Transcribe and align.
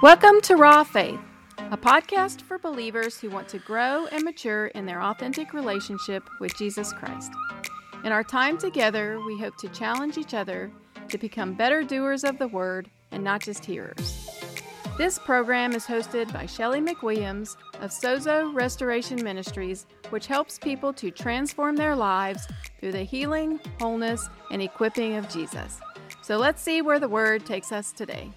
Welcome 0.00 0.40
to 0.42 0.54
Raw 0.54 0.84
Faith, 0.84 1.18
a 1.58 1.76
podcast 1.76 2.42
for 2.42 2.56
believers 2.56 3.18
who 3.18 3.30
want 3.30 3.48
to 3.48 3.58
grow 3.58 4.06
and 4.06 4.22
mature 4.22 4.66
in 4.68 4.86
their 4.86 5.02
authentic 5.02 5.52
relationship 5.52 6.22
with 6.38 6.56
Jesus 6.56 6.92
Christ. 6.92 7.32
In 8.04 8.12
our 8.12 8.22
time 8.22 8.58
together, 8.58 9.18
we 9.26 9.36
hope 9.40 9.56
to 9.56 9.68
challenge 9.70 10.16
each 10.16 10.34
other 10.34 10.70
to 11.08 11.18
become 11.18 11.52
better 11.54 11.82
doers 11.82 12.22
of 12.22 12.38
the 12.38 12.46
word 12.46 12.88
and 13.10 13.24
not 13.24 13.42
just 13.42 13.64
hearers. 13.64 14.38
This 14.96 15.18
program 15.18 15.72
is 15.72 15.84
hosted 15.84 16.32
by 16.32 16.46
Shelly 16.46 16.80
McWilliams 16.80 17.56
of 17.80 17.90
Sozo 17.90 18.54
Restoration 18.54 19.20
Ministries, 19.24 19.86
which 20.10 20.28
helps 20.28 20.60
people 20.60 20.92
to 20.92 21.10
transform 21.10 21.74
their 21.74 21.96
lives 21.96 22.46
through 22.78 22.92
the 22.92 23.02
healing, 23.02 23.58
wholeness, 23.80 24.28
and 24.52 24.62
equipping 24.62 25.16
of 25.16 25.28
Jesus. 25.28 25.80
So 26.22 26.36
let's 26.36 26.62
see 26.62 26.82
where 26.82 27.00
the 27.00 27.08
word 27.08 27.44
takes 27.44 27.72
us 27.72 27.90
today. 27.90 28.30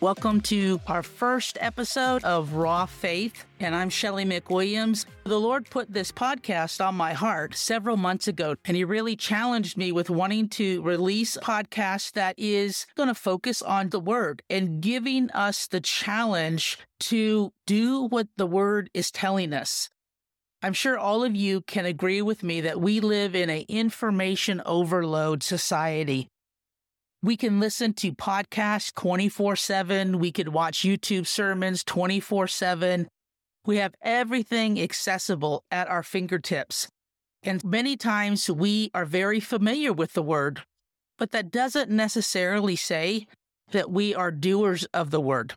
Welcome 0.00 0.40
to 0.42 0.80
our 0.86 1.02
first 1.02 1.58
episode 1.60 2.24
of 2.24 2.54
Raw 2.54 2.86
Faith, 2.86 3.44
and 3.60 3.74
I'm 3.74 3.90
Shelly 3.90 4.24
McWilliams. 4.24 5.04
The 5.24 5.38
Lord 5.38 5.68
put 5.68 5.92
this 5.92 6.10
podcast 6.10 6.82
on 6.82 6.94
my 6.94 7.12
heart 7.12 7.54
several 7.54 7.98
months 7.98 8.26
ago, 8.26 8.54
and 8.64 8.78
He 8.78 8.82
really 8.82 9.14
challenged 9.14 9.76
me 9.76 9.92
with 9.92 10.08
wanting 10.08 10.48
to 10.50 10.80
release 10.80 11.36
a 11.36 11.40
podcast 11.40 12.12
that 12.12 12.34
is 12.38 12.86
going 12.96 13.08
to 13.10 13.14
focus 13.14 13.60
on 13.60 13.90
the 13.90 14.00
Word 14.00 14.42
and 14.48 14.80
giving 14.80 15.30
us 15.32 15.66
the 15.66 15.82
challenge 15.82 16.78
to 17.00 17.52
do 17.66 18.06
what 18.06 18.28
the 18.38 18.46
Word 18.46 18.88
is 18.94 19.10
telling 19.10 19.52
us. 19.52 19.90
I'm 20.62 20.72
sure 20.72 20.96
all 20.96 21.24
of 21.24 21.36
you 21.36 21.60
can 21.60 21.84
agree 21.84 22.22
with 22.22 22.42
me 22.42 22.62
that 22.62 22.80
we 22.80 23.00
live 23.00 23.34
in 23.34 23.50
an 23.50 23.66
information 23.68 24.62
overload 24.64 25.42
society. 25.42 26.30
We 27.22 27.36
can 27.36 27.60
listen 27.60 27.92
to 27.94 28.12
podcasts 28.12 28.94
24 28.94 29.54
7. 29.54 30.18
We 30.18 30.32
could 30.32 30.48
watch 30.48 30.78
YouTube 30.78 31.26
sermons 31.26 31.84
24 31.84 32.48
7. 32.48 33.08
We 33.66 33.76
have 33.76 33.94
everything 34.00 34.80
accessible 34.80 35.64
at 35.70 35.86
our 35.88 36.02
fingertips. 36.02 36.88
And 37.42 37.62
many 37.62 37.96
times 37.98 38.48
we 38.48 38.90
are 38.94 39.04
very 39.04 39.38
familiar 39.38 39.92
with 39.92 40.14
the 40.14 40.22
word, 40.22 40.62
but 41.18 41.30
that 41.32 41.50
doesn't 41.50 41.90
necessarily 41.90 42.74
say 42.76 43.26
that 43.70 43.90
we 43.90 44.14
are 44.14 44.30
doers 44.30 44.86
of 44.94 45.10
the 45.10 45.20
word. 45.20 45.52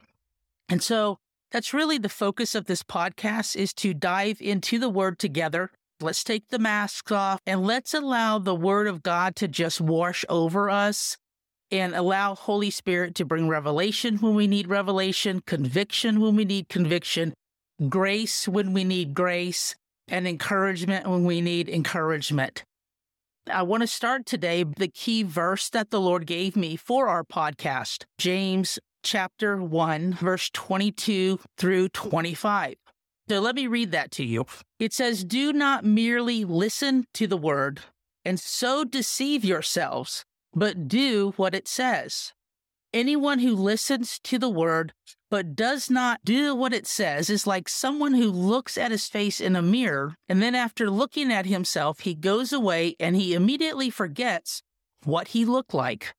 And 0.67 0.83
so 0.83 1.19
that's 1.51 1.73
really 1.73 1.97
the 1.97 2.09
focus 2.09 2.55
of 2.55 2.66
this 2.66 2.83
podcast 2.83 3.55
is 3.55 3.73
to 3.75 3.93
dive 3.93 4.41
into 4.41 4.79
the 4.79 4.89
word 4.89 5.17
together. 5.17 5.71
Let's 6.01 6.25
take 6.25 6.49
the 6.49 6.59
masks 6.59 7.11
off 7.11 7.39
and 7.45 7.66
let's 7.66 7.93
allow 7.93 8.38
the 8.38 8.55
word 8.55 8.88
of 8.88 9.01
God 9.01 9.38
to 9.38 9.47
just 9.47 9.79
wash 9.79 10.25
over 10.27 10.69
us 10.69 11.16
and 11.73 11.95
allow 11.95 12.35
Holy 12.35 12.69
Spirit 12.69 13.16
to 13.16 13.25
bring 13.25 13.49
revelation 13.49 14.17
when 14.17 14.35
we 14.35 14.45
need 14.45 14.67
revelation, 14.67 15.41
conviction 15.47 16.21
when 16.21 16.35
we 16.35 16.45
need 16.45 16.69
conviction, 16.69 17.33
grace 17.89 18.47
when 18.47 18.73
we 18.73 18.83
need 18.83 19.16
grace, 19.16 19.75
and 20.07 20.27
encouragement 20.27 21.07
when 21.07 21.25
we 21.25 21.41
need 21.41 21.67
encouragement. 21.67 22.63
I 23.51 23.63
want 23.63 23.81
to 23.81 23.88
start 23.88 24.27
today 24.27 24.63
the 24.63 24.88
key 24.88 25.23
verse 25.23 25.67
that 25.71 25.89
the 25.89 25.99
Lord 25.99 26.27
gave 26.27 26.55
me 26.55 26.75
for 26.75 27.07
our 27.07 27.23
podcast, 27.23 28.05
James 28.19 28.77
chapter 29.03 29.57
1, 29.57 30.13
verse 30.13 30.51
22 30.53 31.39
through 31.57 31.89
25. 31.89 32.75
So 33.29 33.39
let 33.39 33.55
me 33.55 33.66
read 33.66 33.91
that 33.91 34.11
to 34.11 34.23
you. 34.23 34.45
It 34.79 34.94
says, 34.94 35.23
Do 35.23 35.51
not 35.51 35.83
merely 35.83 36.45
listen 36.45 37.05
to 37.16 37.25
the 37.25 37.35
word 37.35 37.79
and 38.23 38.39
so 38.39 38.83
deceive 38.83 39.44
yourselves 39.44 40.23
but 40.55 40.87
do 40.87 41.33
what 41.37 41.55
it 41.55 41.67
says. 41.67 42.33
Anyone 42.93 43.39
who 43.39 43.55
listens 43.55 44.19
to 44.19 44.37
the 44.37 44.49
word 44.49 44.93
but 45.31 45.55
does 45.55 45.89
not 45.89 46.19
do 46.23 46.53
what 46.53 46.73
it 46.73 46.85
says 46.85 47.27
is 47.29 47.47
like 47.47 47.67
someone 47.67 48.13
who 48.13 48.29
looks 48.29 48.78
at 48.78 48.91
his 48.91 49.07
face 49.07 49.41
in 49.41 49.55
a 49.55 49.63
mirror 49.63 50.16
and 50.29 50.44
then 50.44 50.53
after 50.53 50.91
looking 50.91 51.33
at 51.33 51.47
himself, 51.47 52.01
he 52.01 52.13
goes 52.13 52.53
away 52.53 52.95
and 53.00 53.16
he 53.16 53.33
immediately 53.33 53.89
forgets 53.89 54.61
what 55.03 55.29
he 55.29 55.44
looked 55.44 55.73
like. 55.73 56.13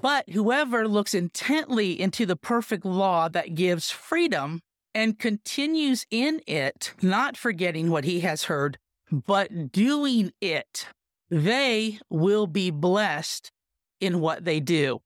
But 0.00 0.28
whoever 0.28 0.86
looks 0.86 1.14
intently 1.14 1.98
into 1.98 2.26
the 2.26 2.36
perfect 2.36 2.84
law 2.84 3.28
that 3.30 3.54
gives 3.54 3.90
freedom 3.90 4.60
and 4.94 5.18
continues 5.18 6.04
in 6.10 6.42
it, 6.46 6.92
not 7.00 7.38
forgetting 7.38 7.90
what 7.90 8.04
he 8.04 8.20
has 8.20 8.44
heard, 8.44 8.78
but 9.10 9.72
doing 9.72 10.32
it, 10.42 10.88
they 11.34 11.98
will 12.08 12.46
be 12.46 12.70
blessed 12.70 13.50
in 14.00 14.20
what 14.20 14.44
they 14.44 14.60
do. 14.60 15.00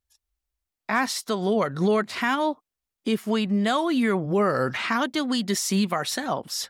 Ask 0.87 1.25
the 1.25 1.37
Lord, 1.37 1.79
Lord, 1.79 2.11
how, 2.11 2.59
if 3.07 3.27
we 3.27 3.47
know 3.47 3.89
your 3.89 4.17
word, 4.17 4.77
how 4.77 5.07
do 5.07 5.25
we 5.25 5.43
deceive 5.43 5.91
ourselves? 5.91 6.69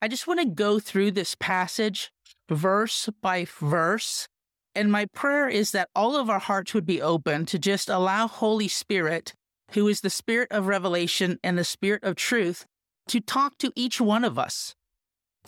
I 0.00 0.08
just 0.08 0.26
want 0.26 0.40
to 0.40 0.46
go 0.46 0.78
through 0.78 1.10
this 1.10 1.34
passage 1.34 2.10
verse 2.48 3.10
by 3.20 3.44
verse. 3.44 4.28
And 4.74 4.90
my 4.90 5.06
prayer 5.06 5.48
is 5.48 5.72
that 5.72 5.90
all 5.94 6.16
of 6.16 6.30
our 6.30 6.38
hearts 6.38 6.72
would 6.72 6.86
be 6.86 7.02
open 7.02 7.44
to 7.46 7.58
just 7.58 7.90
allow 7.90 8.28
Holy 8.28 8.68
Spirit, 8.68 9.34
who 9.72 9.88
is 9.88 10.00
the 10.00 10.10
Spirit 10.10 10.50
of 10.50 10.68
revelation 10.68 11.38
and 11.42 11.58
the 11.58 11.64
Spirit 11.64 12.02
of 12.04 12.16
truth, 12.16 12.64
to 13.08 13.20
talk 13.20 13.58
to 13.58 13.72
each 13.74 14.00
one 14.00 14.24
of 14.24 14.38
us. 14.38 14.74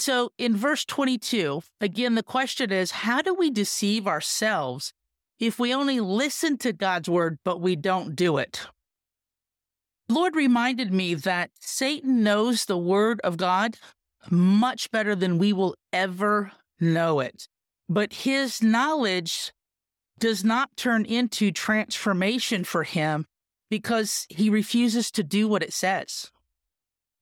So 0.00 0.32
in 0.38 0.56
verse 0.56 0.84
22, 0.84 1.62
again, 1.80 2.14
the 2.14 2.22
question 2.22 2.72
is 2.72 2.90
how 2.90 3.20
do 3.20 3.34
we 3.34 3.50
deceive 3.50 4.06
ourselves 4.06 4.92
if 5.38 5.58
we 5.58 5.74
only 5.74 6.00
listen 6.00 6.56
to 6.58 6.72
God's 6.72 7.08
word, 7.08 7.38
but 7.44 7.60
we 7.60 7.76
don't 7.76 8.16
do 8.16 8.38
it? 8.38 8.66
Lord 10.08 10.34
reminded 10.34 10.92
me 10.92 11.14
that 11.14 11.50
Satan 11.60 12.22
knows 12.22 12.64
the 12.64 12.78
word 12.78 13.20
of 13.22 13.36
God 13.36 13.76
much 14.30 14.90
better 14.90 15.14
than 15.14 15.38
we 15.38 15.52
will 15.52 15.76
ever 15.92 16.52
know 16.80 17.20
it. 17.20 17.46
But 17.88 18.12
his 18.12 18.62
knowledge 18.62 19.52
does 20.18 20.44
not 20.44 20.76
turn 20.76 21.04
into 21.04 21.52
transformation 21.52 22.64
for 22.64 22.84
him 22.84 23.26
because 23.70 24.26
he 24.28 24.50
refuses 24.50 25.10
to 25.12 25.22
do 25.22 25.46
what 25.46 25.62
it 25.62 25.72
says 25.72 26.30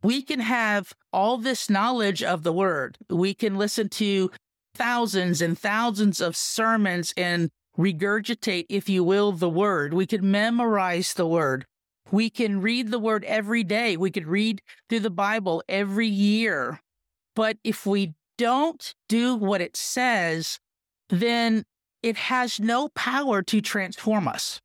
we 0.02 0.22
can 0.22 0.40
have 0.40 0.92
all 1.12 1.38
this 1.38 1.68
knowledge 1.68 2.22
of 2.22 2.42
the 2.42 2.52
word. 2.52 2.98
We 3.10 3.34
can 3.34 3.56
listen 3.56 3.88
to 3.90 4.30
thousands 4.74 5.42
and 5.42 5.58
thousands 5.58 6.20
of 6.20 6.36
sermons 6.36 7.12
and 7.16 7.50
regurgitate, 7.76 8.66
if 8.68 8.88
you 8.88 9.02
will, 9.02 9.32
the 9.32 9.48
word. 9.48 9.94
We 9.94 10.06
can 10.06 10.30
memorize 10.30 11.14
the 11.14 11.26
word. 11.26 11.64
We 12.10 12.30
can 12.30 12.60
read 12.60 12.90
the 12.90 12.98
word 12.98 13.24
every 13.24 13.64
day. 13.64 13.96
We 13.96 14.10
could 14.10 14.26
read 14.26 14.62
through 14.88 15.00
the 15.00 15.10
Bible 15.10 15.62
every 15.68 16.08
year. 16.08 16.80
But 17.34 17.58
if 17.62 17.84
we 17.86 18.14
don't 18.36 18.94
do 19.08 19.34
what 19.34 19.60
it 19.60 19.76
says, 19.76 20.58
then 21.08 21.64
it 22.02 22.16
has 22.16 22.60
no 22.60 22.88
power 22.90 23.42
to 23.42 23.60
transform 23.60 24.28
us. 24.28 24.60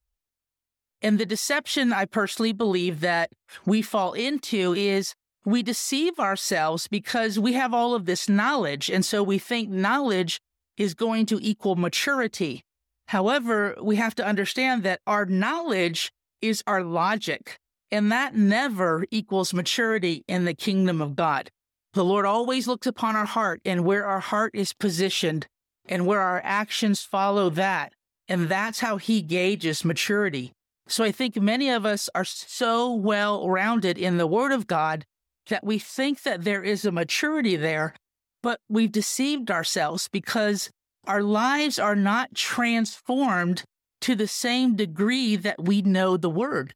And 1.02 1.20
the 1.20 1.26
deception 1.26 1.92
I 1.92 2.06
personally 2.06 2.54
believe 2.54 3.02
that 3.02 3.32
we 3.66 3.82
fall 3.82 4.14
into 4.14 4.74
is 4.74 5.14
we 5.46 5.64
deceive 5.64 6.20
ourselves 6.20 6.88
because 6.88 7.38
we 7.40 7.54
have 7.54 7.74
all 7.74 7.96
of 7.96 8.06
this 8.06 8.30
knowledge. 8.30 8.90
And 8.90 9.06
so 9.06 9.22
we 9.22 9.40
think 9.40 9.70
knowledge 9.70 10.40
is 10.78 10.94
going 10.94 11.26
to 11.28 11.40
equal 11.42 11.76
maturity. 11.76 12.64
However, 13.08 13.76
we 13.82 13.98
have 13.98 14.16
to 14.16 14.26
understand 14.26 14.84
that 14.84 15.02
our 15.06 15.26
knowledge 15.26 16.12
is 16.42 16.64
our 16.66 16.84
logic, 16.84 17.58
and 17.92 18.12
that 18.12 18.36
never 18.36 19.06
equals 19.12 19.54
maturity 19.54 20.24
in 20.28 20.46
the 20.46 20.54
kingdom 20.54 21.02
of 21.02 21.16
God. 21.16 21.52
The 21.94 22.04
Lord 22.04 22.26
always 22.26 22.68
looks 22.68 22.88
upon 22.88 23.16
our 23.16 23.26
heart 23.26 23.62
and 23.66 23.86
where 23.86 24.06
our 24.06 24.20
heart 24.20 24.52
is 24.56 24.74
positioned 24.74 25.48
and 25.88 26.08
where 26.08 26.22
our 26.22 26.42
actions 26.44 27.04
follow 27.04 27.50
that. 27.52 27.94
And 28.28 28.50
that's 28.50 28.80
how 28.80 28.98
He 28.98 29.22
gauges 29.22 29.86
maturity. 29.86 30.54
So 30.88 31.04
I 31.04 31.12
think 31.12 31.36
many 31.36 31.70
of 31.70 31.86
us 31.86 32.10
are 32.16 32.26
so 32.26 32.94
well 32.94 33.48
rounded 33.48 33.98
in 33.98 34.18
the 34.18 34.28
Word 34.28 34.52
of 34.52 34.66
God 34.66 35.06
that 35.50 35.64
we 35.64 35.80
think 35.80 36.24
that 36.24 36.44
there 36.44 36.64
is 36.64 36.86
a 36.86 36.92
maturity 36.92 37.56
there, 37.56 37.94
but 38.42 38.60
we've 38.70 38.92
deceived 38.92 39.52
ourselves 39.52 40.08
because 40.12 40.70
our 41.06 41.22
lives 41.22 41.80
are 41.80 41.96
not 41.96 42.34
transformed 42.36 43.64
to 44.02 44.16
the 44.16 44.28
same 44.28 44.76
degree 44.76 45.36
that 45.36 45.64
we 45.64 45.82
know 45.82 46.18
the 46.18 46.30
word. 46.30 46.74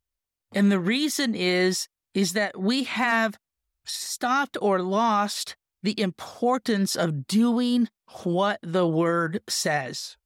And 0.53 0.71
the 0.71 0.79
reason 0.79 1.35
is 1.35 1.87
is 2.13 2.33
that 2.33 2.59
we 2.59 2.83
have 2.83 3.37
stopped 3.85 4.57
or 4.61 4.81
lost 4.81 5.55
the 5.83 5.99
importance 5.99 6.95
of 6.95 7.27
doing 7.27 7.87
what 8.23 8.59
the 8.63 8.87
word 8.87 9.41
says. 9.47 10.17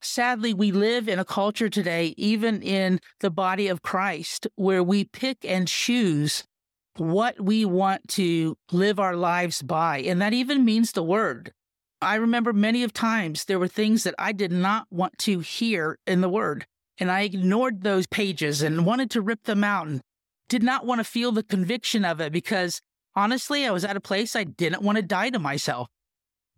Sadly, 0.00 0.54
we 0.54 0.70
live 0.70 1.08
in 1.08 1.18
a 1.18 1.24
culture 1.24 1.68
today, 1.68 2.14
even 2.16 2.62
in 2.62 3.00
the 3.20 3.30
body 3.30 3.66
of 3.66 3.82
Christ, 3.82 4.46
where 4.54 4.82
we 4.82 5.04
pick 5.04 5.38
and 5.44 5.66
choose 5.66 6.44
what 6.98 7.40
we 7.40 7.64
want 7.64 8.08
to 8.08 8.56
live 8.72 8.98
our 8.98 9.16
lives 9.16 9.62
by. 9.62 9.98
And 9.98 10.20
that 10.20 10.32
even 10.32 10.64
means 10.64 10.92
the 10.92 11.02
word. 11.02 11.52
I 12.00 12.16
remember 12.16 12.52
many 12.52 12.82
of 12.82 12.92
times 12.92 13.44
there 13.44 13.58
were 13.58 13.68
things 13.68 14.04
that 14.04 14.14
I 14.18 14.32
did 14.32 14.52
not 14.52 14.86
want 14.90 15.18
to 15.20 15.40
hear 15.40 15.98
in 16.06 16.20
the 16.20 16.28
word. 16.28 16.66
and 16.98 17.10
I 17.10 17.22
ignored 17.22 17.82
those 17.82 18.06
pages 18.06 18.62
and 18.62 18.86
wanted 18.86 19.10
to 19.10 19.20
rip 19.20 19.42
them 19.44 19.62
out 19.62 19.86
and 19.86 20.00
did 20.48 20.62
not 20.62 20.86
want 20.86 20.98
to 20.98 21.04
feel 21.04 21.32
the 21.32 21.42
conviction 21.42 22.04
of 22.04 22.20
it 22.20 22.32
because 22.32 22.80
honestly, 23.14 23.66
I 23.66 23.70
was 23.70 23.84
at 23.84 23.96
a 23.96 24.00
place 24.00 24.34
I 24.34 24.44
didn't 24.44 24.82
want 24.82 24.96
to 24.96 25.02
die 25.02 25.30
to 25.30 25.38
myself. 25.38 25.88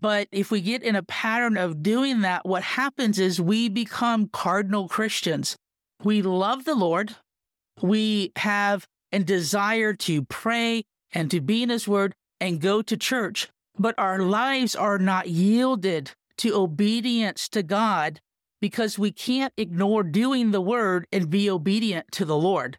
But 0.01 0.29
if 0.31 0.51
we 0.51 0.61
get 0.61 0.83
in 0.83 0.95
a 0.95 1.03
pattern 1.03 1.57
of 1.57 1.83
doing 1.83 2.21
that, 2.21 2.47
what 2.47 2.63
happens 2.63 3.19
is 3.19 3.41
we 3.41 3.69
become 3.69 4.29
carnal 4.29 4.89
Christians. 4.89 5.57
We 6.05 6.23
love 6.23 6.65
the 6.65 6.77
Lord. 6.77 7.17
We 7.83 8.33
have 8.37 8.87
a 9.13 9.19
desire 9.21 9.95
to 9.95 10.25
pray 10.25 10.85
and 11.13 11.31
to 11.31 11.41
be 11.41 11.63
in 11.63 11.71
His 11.71 11.89
Word 11.89 12.15
and 12.41 12.61
go 12.61 12.83
to 12.83 12.97
church, 12.97 13.49
but 13.79 13.95
our 13.99 14.19
lives 14.21 14.75
are 14.75 14.99
not 14.99 15.29
yielded 15.29 16.13
to 16.39 16.55
obedience 16.55 17.49
to 17.49 17.63
God 17.63 18.21
because 18.61 18.99
we 18.99 19.11
can't 19.13 19.53
ignore 19.57 20.03
doing 20.03 20.51
the 20.51 20.61
Word 20.61 21.07
and 21.13 21.31
be 21.31 21.49
obedient 21.49 22.11
to 22.13 22.25
the 22.25 22.37
Lord. 22.37 22.79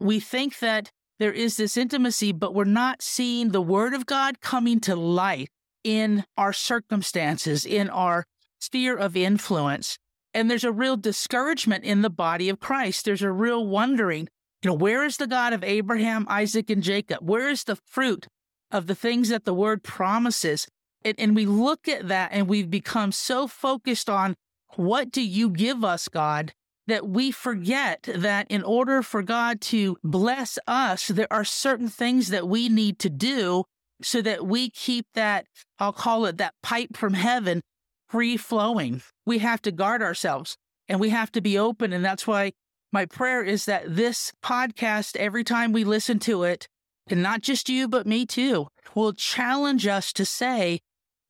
We 0.00 0.20
think 0.20 0.58
that 0.60 0.90
there 1.18 1.32
is 1.32 1.56
this 1.56 1.76
intimacy, 1.76 2.32
but 2.32 2.54
we're 2.54 2.64
not 2.64 3.02
seeing 3.02 3.50
the 3.50 3.62
Word 3.62 3.94
of 3.94 4.06
God 4.06 4.40
coming 4.40 4.80
to 4.80 4.94
life 4.94 5.48
in 5.84 6.24
our 6.36 6.52
circumstances, 6.52 7.64
in 7.64 7.90
our 7.90 8.24
sphere 8.60 8.96
of 8.96 9.16
influence. 9.16 9.98
And 10.34 10.50
there's 10.50 10.64
a 10.64 10.72
real 10.72 10.96
discouragement 10.96 11.84
in 11.84 12.02
the 12.02 12.10
body 12.10 12.48
of 12.48 12.60
Christ. 12.60 13.04
There's 13.04 13.22
a 13.22 13.32
real 13.32 13.66
wondering, 13.66 14.28
you 14.62 14.70
know, 14.70 14.74
where 14.74 15.04
is 15.04 15.16
the 15.16 15.26
God 15.26 15.52
of 15.52 15.62
Abraham, 15.62 16.26
Isaac, 16.28 16.70
and 16.70 16.82
Jacob? 16.82 17.18
Where 17.20 17.48
is 17.48 17.64
the 17.64 17.76
fruit 17.76 18.26
of 18.70 18.86
the 18.86 18.94
things 18.94 19.28
that 19.28 19.44
the 19.44 19.54
word 19.54 19.82
promises? 19.82 20.66
And, 21.04 21.14
and 21.18 21.36
we 21.36 21.46
look 21.46 21.86
at 21.88 22.08
that 22.08 22.30
and 22.32 22.48
we've 22.48 22.70
become 22.70 23.12
so 23.12 23.46
focused 23.46 24.10
on 24.10 24.34
what 24.74 25.10
do 25.10 25.22
you 25.22 25.50
give 25.50 25.84
us, 25.84 26.08
God, 26.08 26.52
that 26.86 27.06
we 27.06 27.30
forget 27.30 28.08
that 28.12 28.46
in 28.50 28.62
order 28.62 29.02
for 29.02 29.22
God 29.22 29.60
to 29.60 29.96
bless 30.02 30.58
us, 30.66 31.08
there 31.08 31.32
are 31.32 31.44
certain 31.44 31.88
things 31.88 32.28
that 32.28 32.48
we 32.48 32.68
need 32.68 32.98
to 33.00 33.10
do 33.10 33.64
so 34.02 34.22
that 34.22 34.46
we 34.46 34.70
keep 34.70 35.06
that, 35.14 35.46
I'll 35.78 35.92
call 35.92 36.24
it 36.26 36.38
that 36.38 36.54
pipe 36.62 36.96
from 36.96 37.14
heaven 37.14 37.62
free 38.08 38.36
flowing. 38.36 39.02
We 39.26 39.38
have 39.38 39.60
to 39.62 39.72
guard 39.72 40.02
ourselves 40.02 40.56
and 40.88 40.98
we 40.98 41.10
have 41.10 41.30
to 41.32 41.40
be 41.40 41.58
open. 41.58 41.92
And 41.92 42.04
that's 42.04 42.26
why 42.26 42.52
my 42.92 43.06
prayer 43.06 43.42
is 43.42 43.66
that 43.66 43.96
this 43.96 44.32
podcast, 44.42 45.16
every 45.16 45.44
time 45.44 45.72
we 45.72 45.84
listen 45.84 46.18
to 46.20 46.44
it, 46.44 46.68
and 47.08 47.22
not 47.22 47.42
just 47.42 47.68
you, 47.68 47.88
but 47.88 48.06
me 48.06 48.26
too, 48.26 48.68
will 48.94 49.12
challenge 49.12 49.86
us 49.86 50.12
to 50.14 50.24
say, 50.24 50.80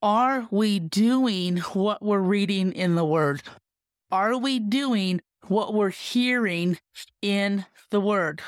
are 0.03 0.47
we 0.51 0.79
doing 0.79 1.59
what 1.59 2.03
we're 2.03 2.21
reading 2.21 2.73
in 2.73 2.95
the 2.95 3.05
Word? 3.05 3.43
Are 4.11 4.37
we 4.39 4.59
doing 4.59 5.21
what 5.47 5.75
we're 5.75 5.91
hearing 5.91 6.79
in 7.21 7.67
the 7.91 8.01
Word? 8.01 8.41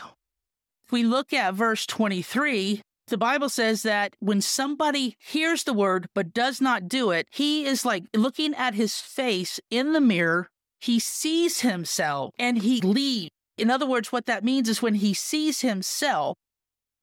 If 0.85 0.93
we 0.93 1.03
look 1.03 1.33
at 1.33 1.55
verse 1.55 1.87
23, 1.87 2.83
the 3.09 3.19
Bible 3.19 3.49
says 3.49 3.83
that 3.83 4.15
when 4.21 4.41
somebody 4.41 5.17
hears 5.19 5.65
the 5.65 5.75
word 5.75 6.09
but 6.15 6.33
does 6.33 6.61
not 6.61 6.89
do 6.89 7.11
it, 7.11 7.27
he 7.31 7.67
is 7.67 7.85
like 7.85 8.05
looking 8.15 8.55
at 8.55 8.75
his 8.75 8.99
face 8.99 9.59
in 9.69 9.93
the 9.93 10.01
mirror. 10.01 10.49
He 10.81 10.99
sees 10.99 11.61
himself 11.61 12.32
and 12.38 12.59
he 12.59 12.81
leaves. 12.81 13.31
In 13.59 13.71
other 13.71 13.87
words, 13.87 14.11
what 14.11 14.27
that 14.27 14.43
means 14.44 14.69
is 14.69 14.81
when 14.81 14.94
he 14.94 15.12
sees 15.12 15.61
himself, 15.61 16.37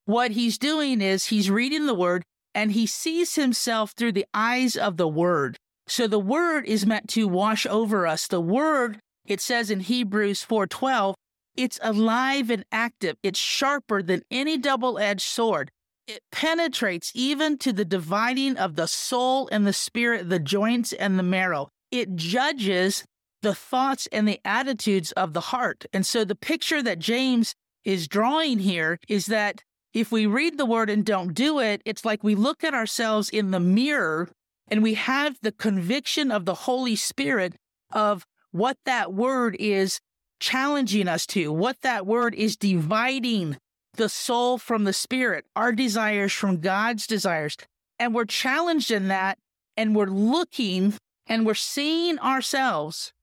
what 0.06 0.32
he's 0.32 0.58
doing 0.58 1.02
is 1.02 1.26
he's 1.26 1.52
reading 1.52 1.86
the 1.86 1.94
word 1.94 2.24
and 2.56 2.72
he 2.72 2.88
sees 2.88 3.36
himself 3.36 3.92
through 3.92 4.14
the 4.14 4.26
eyes 4.34 4.76
of 4.76 4.98
the 4.98 5.08
word. 5.08 5.58
So 5.88 6.08
the 6.08 6.20
word 6.20 6.66
is 6.66 6.86
meant 6.86 7.08
to 7.10 7.28
wash 7.28 7.66
over 7.68 8.08
us. 8.08 8.28
The 8.28 8.42
word, 8.42 9.00
it 9.26 9.40
says 9.40 9.70
in 9.70 9.82
Hebrews 9.82 10.44
4:12, 10.44 11.14
it's 11.56 11.80
alive 11.82 12.50
and 12.50 12.66
active. 12.72 13.16
It's 13.22 13.40
sharper 13.40 14.02
than 14.02 14.24
any 14.32 14.58
double-edged 14.58 15.22
sword. 15.22 15.70
It 16.08 16.22
penetrates 16.32 17.12
even 17.14 17.58
to 17.60 17.74
the 17.74 17.86
dividing 17.86 18.58
of 18.58 18.76
the 18.76 18.88
soul 18.88 19.50
and 19.52 19.68
the 19.68 19.74
spirit, 19.74 20.30
the 20.30 20.40
joints 20.40 20.94
and 20.94 21.20
the 21.20 21.24
marrow. 21.24 21.70
It 21.92 22.16
judges 22.16 23.04
the 23.48 23.56
thoughts 23.56 24.10
and 24.12 24.28
the 24.28 24.42
attitudes 24.44 25.14
of 25.14 25.32
the 25.32 25.40
heart. 25.40 25.86
And 25.94 26.06
so 26.06 26.26
the 26.26 26.36
picture 26.36 26.84
that 26.84 27.00
James 27.00 27.56
is 27.86 28.10
drawing 28.10 28.60
here 28.60 29.00
is 29.08 29.28
that 29.28 29.64
if 29.94 30.12
we 30.12 30.26
read 30.26 30.58
the 30.58 30.66
word 30.66 30.90
and 30.90 31.06
don't 31.06 31.34
do 31.34 31.60
it, 31.60 31.82
it's 31.86 32.04
like 32.04 32.26
we 32.26 32.36
look 32.36 32.62
at 32.62 32.74
ourselves 32.74 33.30
in 33.30 33.52
the 33.52 33.62
mirror 33.62 34.28
and 34.68 34.84
we 34.84 34.96
have 34.96 35.38
the 35.42 35.54
conviction 35.54 36.30
of 36.30 36.44
the 36.44 36.56
Holy 36.56 36.98
Spirit 36.98 37.56
of 37.94 38.26
what 38.52 38.76
that 38.84 39.14
word 39.14 39.56
is 39.62 40.02
challenging 40.42 41.08
us 41.08 41.26
to, 41.28 41.50
what 41.50 41.80
that 41.84 42.06
word 42.06 42.36
is 42.36 42.58
dividing 42.58 43.56
the 43.94 44.10
soul 44.10 44.58
from 44.58 44.84
the 44.84 44.92
spirit, 44.92 45.46
our 45.56 45.72
desires 45.72 46.34
from 46.34 46.60
God's 46.60 47.08
desires. 47.08 47.56
And 47.98 48.14
we're 48.14 48.26
challenged 48.26 48.92
in 48.92 49.08
that 49.08 49.38
and 49.78 49.96
we're 49.96 50.08
looking 50.08 50.96
and 51.28 51.46
we're 51.46 51.54
seeing 51.54 52.20
ourselves. 52.20 53.14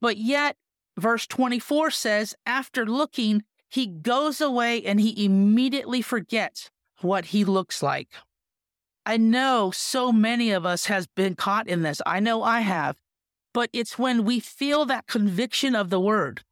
But 0.00 0.16
yet, 0.16 0.56
verse 0.96 1.26
24 1.26 1.90
says, 1.90 2.34
after 2.44 2.86
looking, 2.86 3.44
he 3.68 3.86
goes 3.86 4.40
away 4.40 4.82
and 4.84 5.00
he 5.00 5.24
immediately 5.24 6.02
forgets 6.02 6.70
what 7.00 7.26
he 7.26 7.44
looks 7.44 7.82
like. 7.82 8.08
I 9.04 9.16
know 9.16 9.70
so 9.70 10.10
many 10.10 10.50
of 10.50 10.66
us 10.66 10.86
has 10.86 11.06
been 11.06 11.36
caught 11.36 11.68
in 11.68 11.82
this. 11.82 12.02
I 12.04 12.20
know 12.20 12.42
I 12.42 12.60
have. 12.60 12.96
But 13.54 13.70
it's 13.72 13.98
when 13.98 14.24
we 14.24 14.40
feel 14.40 14.84
that 14.84 15.06
conviction 15.06 15.74
of 15.74 15.88
the 15.88 16.00
word, 16.00 16.42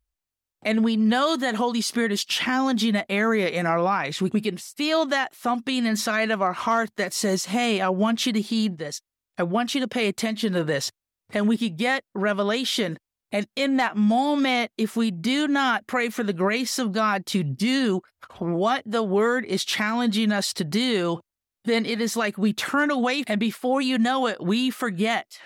and 0.63 0.83
we 0.83 0.97
know 0.97 1.37
that 1.37 1.57
Holy 1.57 1.83
Spirit 1.83 2.11
is 2.11 2.25
challenging 2.25 2.97
an 2.97 3.05
area 3.11 3.49
in 3.49 3.67
our 3.67 3.83
lives. 3.83 4.23
We, 4.23 4.31
we 4.33 4.41
can 4.41 4.57
feel 4.57 5.05
that 5.07 5.35
thumping 5.35 5.85
inside 5.85 6.31
of 6.31 6.41
our 6.41 6.55
heart 6.55 6.91
that 6.97 7.13
says, 7.13 7.47
Hey, 7.47 7.83
I 7.83 7.91
want 7.91 8.25
you 8.25 8.33
to 8.33 8.41
heed 8.41 8.79
this. 8.79 9.03
I 9.37 9.43
want 9.43 9.75
you 9.75 9.83
to 9.83 9.89
pay 9.89 10.09
attention 10.09 10.55
to 10.55 10.65
this. 10.65 10.91
And 11.31 11.47
we 11.47 11.59
could 11.59 11.77
get 11.77 12.05
revelation. 12.15 12.97
And 13.35 13.49
in 13.57 13.79
that 13.79 13.97
moment, 13.97 14.71
if 14.79 14.95
we 14.95 15.11
do 15.11 15.49
not 15.49 15.89
pray 15.89 16.09
for 16.09 16.23
the 16.23 16.33
grace 16.33 16.79
of 16.79 16.93
God 16.93 17.27
to 17.27 17.43
do 17.43 18.01
what 18.39 18.85
the 18.87 19.03
word 19.03 19.45
is 19.45 19.65
challenging 19.65 20.31
us 20.31 20.53
to 20.53 20.63
do, 20.63 21.19
then 21.65 21.85
it 21.85 22.01
is 22.01 22.17
like 22.17 22.39
we 22.39 22.53
turn 22.53 22.93
away 22.93 23.25
and 23.27 23.41
before 23.41 23.81
you 23.81 23.99
know 23.99 24.29
it, 24.29 24.41
we 24.41 24.71
forget. 24.71 25.41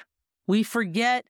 We 0.46 0.62
forget 0.62 1.24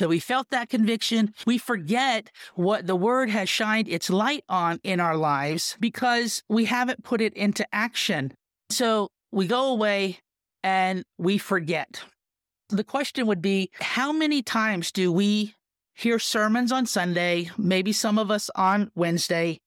that 0.00 0.08
we 0.08 0.18
felt 0.18 0.50
that 0.50 0.68
conviction. 0.68 1.32
We 1.46 1.58
forget 1.58 2.32
what 2.56 2.88
the 2.88 2.96
word 2.96 3.30
has 3.30 3.48
shined 3.48 3.86
its 3.86 4.10
light 4.10 4.42
on 4.48 4.80
in 4.82 4.98
our 4.98 5.16
lives 5.16 5.76
because 5.78 6.42
we 6.48 6.64
haven't 6.64 7.04
put 7.04 7.20
it 7.20 7.34
into 7.34 7.64
action. 7.72 8.32
So 8.68 9.10
we 9.30 9.46
go 9.46 9.70
away 9.70 10.18
and 10.64 11.04
we 11.18 11.38
forget. 11.38 12.02
The 12.68 12.82
question 12.82 13.28
would 13.28 13.42
be 13.42 13.70
how 13.80 14.10
many 14.10 14.42
times 14.42 14.90
do 14.90 15.12
we 15.12 15.54
hear 16.00 16.18
sermons 16.18 16.72
on 16.72 16.86
Sunday, 16.86 17.50
maybe 17.58 17.92
some 17.92 18.18
of 18.18 18.30
us 18.30 18.50
on 18.54 18.90
Wednesday, 18.94 19.60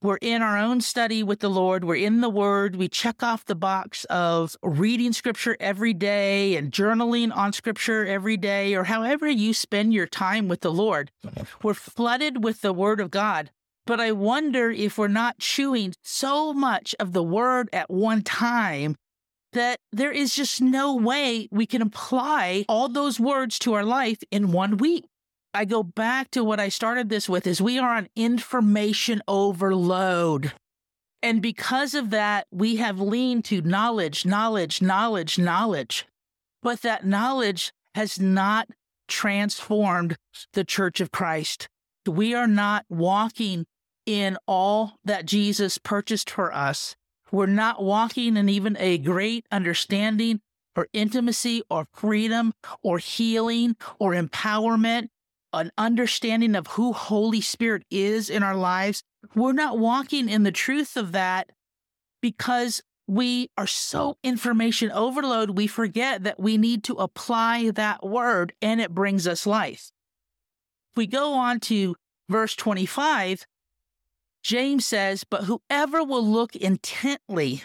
we're 0.00 0.18
in 0.18 0.42
our 0.42 0.56
own 0.56 0.80
study 0.80 1.24
with 1.24 1.40
the 1.40 1.50
Lord. 1.50 1.82
We're 1.82 1.96
in 1.96 2.20
the 2.20 2.28
Word. 2.28 2.76
We 2.76 2.88
check 2.88 3.20
off 3.20 3.44
the 3.44 3.56
box 3.56 4.04
of 4.04 4.56
reading 4.62 5.12
Scripture 5.12 5.56
every 5.58 5.92
day 5.92 6.54
and 6.54 6.70
journaling 6.70 7.36
on 7.36 7.52
Scripture 7.52 8.06
every 8.06 8.36
day, 8.36 8.76
or 8.76 8.84
however 8.84 9.28
you 9.28 9.52
spend 9.52 9.92
your 9.92 10.06
time 10.06 10.46
with 10.46 10.60
the 10.60 10.70
Lord. 10.70 11.10
We're 11.64 11.74
flooded 11.74 12.44
with 12.44 12.60
the 12.60 12.72
Word 12.72 13.00
of 13.00 13.10
God. 13.10 13.50
But 13.86 13.98
I 13.98 14.12
wonder 14.12 14.70
if 14.70 14.98
we're 14.98 15.08
not 15.08 15.38
chewing 15.38 15.94
so 16.04 16.52
much 16.52 16.94
of 17.00 17.12
the 17.12 17.24
Word 17.24 17.68
at 17.72 17.90
one 17.90 18.22
time 18.22 18.94
that 19.52 19.80
there 19.90 20.12
is 20.12 20.32
just 20.32 20.60
no 20.60 20.94
way 20.94 21.48
we 21.50 21.66
can 21.66 21.82
apply 21.82 22.66
all 22.68 22.88
those 22.88 23.18
words 23.18 23.58
to 23.60 23.72
our 23.72 23.84
life 23.84 24.18
in 24.30 24.52
one 24.52 24.76
week. 24.76 25.06
I 25.54 25.64
go 25.64 25.82
back 25.82 26.30
to 26.32 26.44
what 26.44 26.60
I 26.60 26.68
started 26.68 27.08
this 27.08 27.28
with 27.28 27.46
is 27.46 27.60
we 27.60 27.78
are 27.78 27.96
on 27.96 28.08
information 28.14 29.22
overload. 29.26 30.52
And 31.22 31.42
because 31.42 31.94
of 31.94 32.10
that, 32.10 32.46
we 32.50 32.76
have 32.76 33.00
leaned 33.00 33.44
to 33.46 33.62
knowledge, 33.62 34.24
knowledge, 34.24 34.80
knowledge, 34.82 35.38
knowledge. 35.38 36.06
But 36.62 36.82
that 36.82 37.06
knowledge 37.06 37.72
has 37.94 38.20
not 38.20 38.68
transformed 39.08 40.16
the 40.52 40.64
church 40.64 41.00
of 41.00 41.10
Christ. 41.10 41.68
We 42.06 42.34
are 42.34 42.46
not 42.46 42.84
walking 42.88 43.66
in 44.06 44.38
all 44.46 44.94
that 45.04 45.26
Jesus 45.26 45.78
purchased 45.78 46.30
for 46.30 46.54
us. 46.54 46.94
We're 47.30 47.46
not 47.46 47.82
walking 47.82 48.36
in 48.36 48.48
even 48.48 48.76
a 48.78 48.98
great 48.98 49.46
understanding 49.50 50.40
or 50.76 50.88
intimacy 50.92 51.62
or 51.68 51.86
freedom 51.92 52.54
or 52.82 52.98
healing 52.98 53.76
or 53.98 54.12
empowerment 54.12 55.08
an 55.52 55.70
understanding 55.78 56.54
of 56.54 56.66
who 56.68 56.92
Holy 56.92 57.40
Spirit 57.40 57.84
is 57.90 58.28
in 58.30 58.42
our 58.42 58.56
lives, 58.56 59.02
we're 59.34 59.52
not 59.52 59.78
walking 59.78 60.28
in 60.28 60.42
the 60.42 60.52
truth 60.52 60.96
of 60.96 61.12
that 61.12 61.50
because 62.20 62.82
we 63.06 63.50
are 63.56 63.66
so 63.66 64.18
information 64.22 64.92
overload, 64.92 65.50
we 65.50 65.66
forget 65.66 66.24
that 66.24 66.38
we 66.38 66.58
need 66.58 66.84
to 66.84 66.94
apply 66.94 67.70
that 67.70 68.06
word 68.06 68.52
and 68.60 68.80
it 68.80 68.94
brings 68.94 69.26
us 69.26 69.46
life. 69.46 69.90
If 70.92 70.96
we 70.96 71.06
go 71.06 71.32
on 71.32 71.60
to 71.60 71.96
verse 72.28 72.54
25, 72.54 73.46
James 74.42 74.84
says, 74.84 75.24
But 75.24 75.44
whoever 75.44 76.04
will 76.04 76.24
look 76.24 76.54
intently 76.54 77.62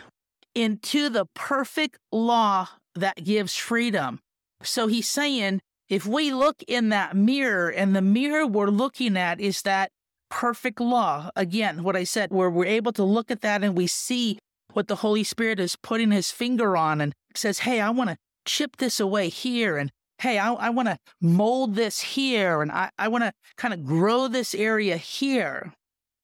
into 0.56 1.10
the 1.10 1.26
perfect 1.34 1.98
law 2.12 2.70
that 2.96 3.24
gives 3.24 3.56
freedom. 3.56 4.20
So 4.62 4.88
he's 4.88 5.10
saying, 5.10 5.62
if 5.94 6.08
we 6.08 6.34
look 6.34 6.64
in 6.68 6.90
that 6.90 7.16
mirror 7.16 7.70
and 7.70 7.96
the 7.96 8.02
mirror 8.02 8.48
we're 8.48 8.68
looking 8.70 9.16
at 9.16 9.40
is 9.40 9.62
that 9.62 9.92
perfect 10.32 10.80
law, 10.80 11.30
again, 11.36 11.84
what 11.84 11.96
I 11.96 12.04
said, 12.04 12.32
where 12.32 12.50
we're 12.50 12.66
able 12.66 12.92
to 12.94 13.04
look 13.04 13.30
at 13.30 13.42
that 13.42 13.64
and 13.64 13.78
we 13.78 13.86
see 13.86 14.40
what 14.74 14.88
the 14.88 14.98
Holy 14.98 15.24
Spirit 15.24 15.60
is 15.60 15.76
putting 15.76 16.10
his 16.10 16.32
finger 16.32 16.76
on 16.76 17.00
and 17.00 17.14
says, 17.36 17.60
Hey, 17.60 17.80
I 17.80 17.92
want 17.92 18.10
to 18.10 18.18
chip 18.44 18.78
this 18.78 19.00
away 19.00 19.30
here. 19.30 19.78
And 19.78 19.92
hey, 20.18 20.40
I, 20.40 20.54
I 20.54 20.72
want 20.72 20.88
to 20.88 20.98
mold 21.22 21.76
this 21.76 22.00
here. 22.00 22.64
And 22.64 22.72
I, 22.72 22.90
I 22.98 23.08
want 23.08 23.24
to 23.24 23.34
kind 23.56 23.74
of 23.74 23.86
grow 23.86 24.28
this 24.28 24.56
area 24.56 24.98
here. 24.98 25.74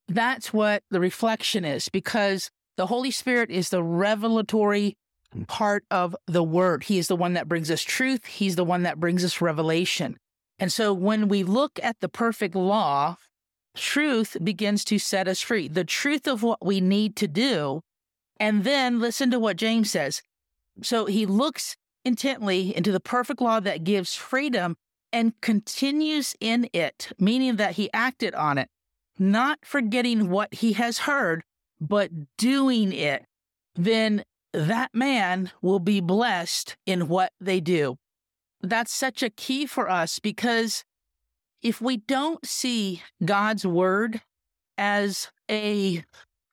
That's 0.08 0.52
what 0.52 0.82
the 0.90 1.00
reflection 1.00 1.64
is 1.64 1.90
because 1.90 2.50
the 2.76 2.88
Holy 2.88 3.12
Spirit 3.12 3.52
is 3.52 3.70
the 3.70 3.84
revelatory 3.84 4.96
part 5.48 5.84
of 5.92 6.16
the 6.28 6.44
word. 6.44 6.86
He 6.86 6.98
is 6.98 7.08
the 7.08 7.16
one 7.16 7.34
that 7.34 7.48
brings 7.48 7.70
us 7.70 7.82
truth. 7.82 8.26
He's 8.26 8.56
the 8.56 8.64
one 8.64 8.84
that 8.84 9.00
brings 9.00 9.24
us 9.24 9.42
revelation. 9.42 10.18
And 10.58 10.72
so 10.72 10.94
when 10.94 11.28
we 11.28 11.44
look 11.44 11.80
at 11.82 12.00
the 12.00 12.10
perfect 12.10 12.56
law, 12.56 13.18
truth 13.76 14.36
begins 14.44 14.84
to 14.86 15.00
set 15.00 15.28
us 15.28 15.40
free. 15.40 15.68
The 15.68 15.86
truth 15.86 16.28
of 16.28 16.44
what 16.44 16.66
we 16.66 16.82
need 16.82 17.16
to 17.18 17.28
do. 17.28 17.82
And 18.40 18.64
then 18.64 19.00
listen 19.00 19.32
to 19.32 19.40
what 19.40 19.58
James 19.58 19.92
says. 19.92 20.22
So 20.82 21.06
he 21.06 21.26
looks 21.26 21.76
intently 22.06 22.76
into 22.76 22.92
the 22.92 23.00
perfect 23.00 23.42
law 23.42 23.60
that 23.60 23.84
gives 23.84 24.16
freedom 24.16 24.76
and 25.12 25.40
continues 25.42 26.36
in 26.40 26.70
it, 26.74 27.12
meaning 27.20 27.58
that 27.58 27.76
he 27.76 27.92
acted 27.94 28.34
on 28.36 28.58
it, 28.58 28.70
not 29.18 29.60
forgetting 29.64 30.30
what 30.30 30.54
he 30.54 30.74
has 30.74 31.00
heard, 31.00 31.44
but 31.82 32.12
doing 32.38 32.94
it. 32.94 33.26
Then 33.76 34.24
that 34.54 34.92
man 34.94 35.52
will 35.62 35.80
be 35.80 36.00
blessed 36.00 36.76
in 36.86 37.08
what 37.08 37.32
they 37.40 37.60
do. 37.60 37.98
That's 38.62 38.94
such 38.94 39.24
a 39.24 39.30
key 39.30 39.66
for 39.66 39.90
us 39.90 40.20
because 40.20 40.84
if 41.62 41.82
we 41.82 41.98
don't 41.98 42.46
see 42.46 43.04
God's 43.24 43.66
word 43.66 44.22
as 44.78 45.30
a 45.50 46.04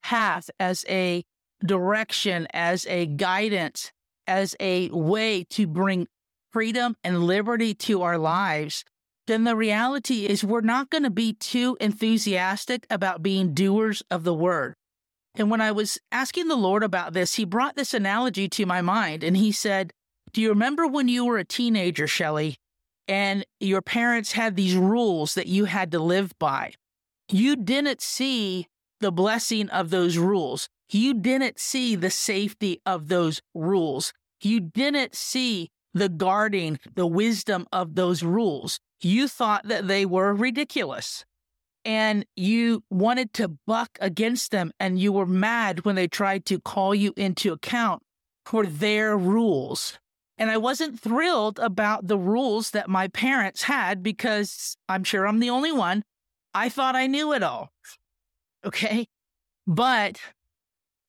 path, 0.03 0.51
as 0.59 0.85
a 0.89 1.25
direction, 1.65 2.47
as 2.53 2.87
a 2.87 3.07
guidance, 3.07 3.93
as 4.27 4.55
a 4.61 4.89
way 4.91 5.45
to 5.51 5.67
bring 5.67 6.09
freedom 6.53 6.97
and 7.05 7.25
liberty 7.25 7.75
to 7.75 8.03
our 8.03 8.19
lives, 8.19 8.85
then 9.27 9.45
the 9.45 9.57
reality 9.57 10.27
is 10.27 10.45
we're 10.45 10.61
not 10.61 10.91
going 10.91 11.03
to 11.03 11.11
be 11.11 11.33
too 11.33 11.77
enthusiastic 11.81 12.87
about 12.91 13.23
being 13.23 13.55
doers 13.55 14.03
of 14.11 14.25
the 14.25 14.35
word. 14.35 14.75
And 15.37 15.51
when 15.51 15.61
I 15.61 15.71
was 15.71 15.99
asking 16.11 16.49
the 16.49 16.57
Lord 16.57 16.83
about 16.83 17.13
this, 17.13 17.35
he 17.35 17.45
brought 17.45 17.77
this 17.77 17.93
analogy 17.93 18.49
to 18.49 18.65
my 18.65 18.81
mind 18.81 19.23
and 19.23 19.37
he 19.37 19.53
said, 19.53 19.93
Do 20.33 20.41
you 20.41 20.49
remember 20.49 20.87
when 20.87 21.09
you 21.09 21.27
were 21.27 21.37
a 21.37 21.45
teenager, 21.45 22.07
Shelly, 22.07 22.57
and 23.07 23.45
your 23.61 23.83
parents 23.83 24.33
had 24.33 24.57
these 24.57 24.75
rules 24.75 25.35
that 25.35 25.47
you 25.47 25.67
had 25.67 25.93
to 25.93 25.99
live 25.99 26.33
by? 26.39 26.73
You 27.31 27.55
didn't 27.55 28.01
see 28.01 28.67
the 29.01 29.13
blessing 29.13 29.69
of 29.69 29.91
those 29.91 30.17
rules. 30.17 30.69
You 30.91 31.13
didn't 31.13 31.59
see 31.59 31.97
the 31.97 32.11
safety 32.11 32.81
of 32.87 33.09
those 33.09 33.43
rules. 33.55 34.15
You 34.41 34.61
didn't 34.61 35.15
see 35.15 35.71
the 35.93 36.09
guarding, 36.09 36.79
the 36.95 37.07
wisdom 37.07 37.67
of 37.73 37.95
those 37.95 38.23
rules. 38.23 38.79
You 39.01 39.29
thought 39.29 39.69
that 39.69 39.87
they 39.87 40.07
were 40.07 40.35
ridiculous 40.35 41.25
and 41.87 42.27
you 42.35 42.83
wanted 42.91 43.33
to 43.35 43.47
buck 43.65 43.97
against 44.01 44.51
them 44.51 44.73
and 44.81 44.99
you 44.99 45.13
were 45.13 45.25
mad 45.25 45.85
when 45.85 45.95
they 45.95 46.09
tried 46.09 46.45
to 46.47 46.59
call 46.59 46.97
you 46.97 47.15
into 47.17 47.53
account 47.53 48.03
for 48.45 48.67
their 48.67 49.17
rules. 49.17 49.99
And 50.37 50.51
I 50.51 50.57
wasn't 50.57 50.99
thrilled 50.99 51.61
about 51.61 52.09
the 52.09 52.19
rules 52.19 52.73
that 52.73 52.91
my 52.91 53.07
parents 53.07 53.63
had 53.63 54.03
because 54.03 54.77
I'm 54.89 55.05
sure 55.05 55.29
I'm 55.29 55.39
the 55.39 55.49
only 55.49 55.71
one. 55.71 56.03
I 56.53 56.69
thought 56.69 56.97
I 56.97 57.07
knew 57.07 57.33
it 57.33 57.45
all. 57.45 57.71
Okay. 58.65 59.07
But 59.65 60.21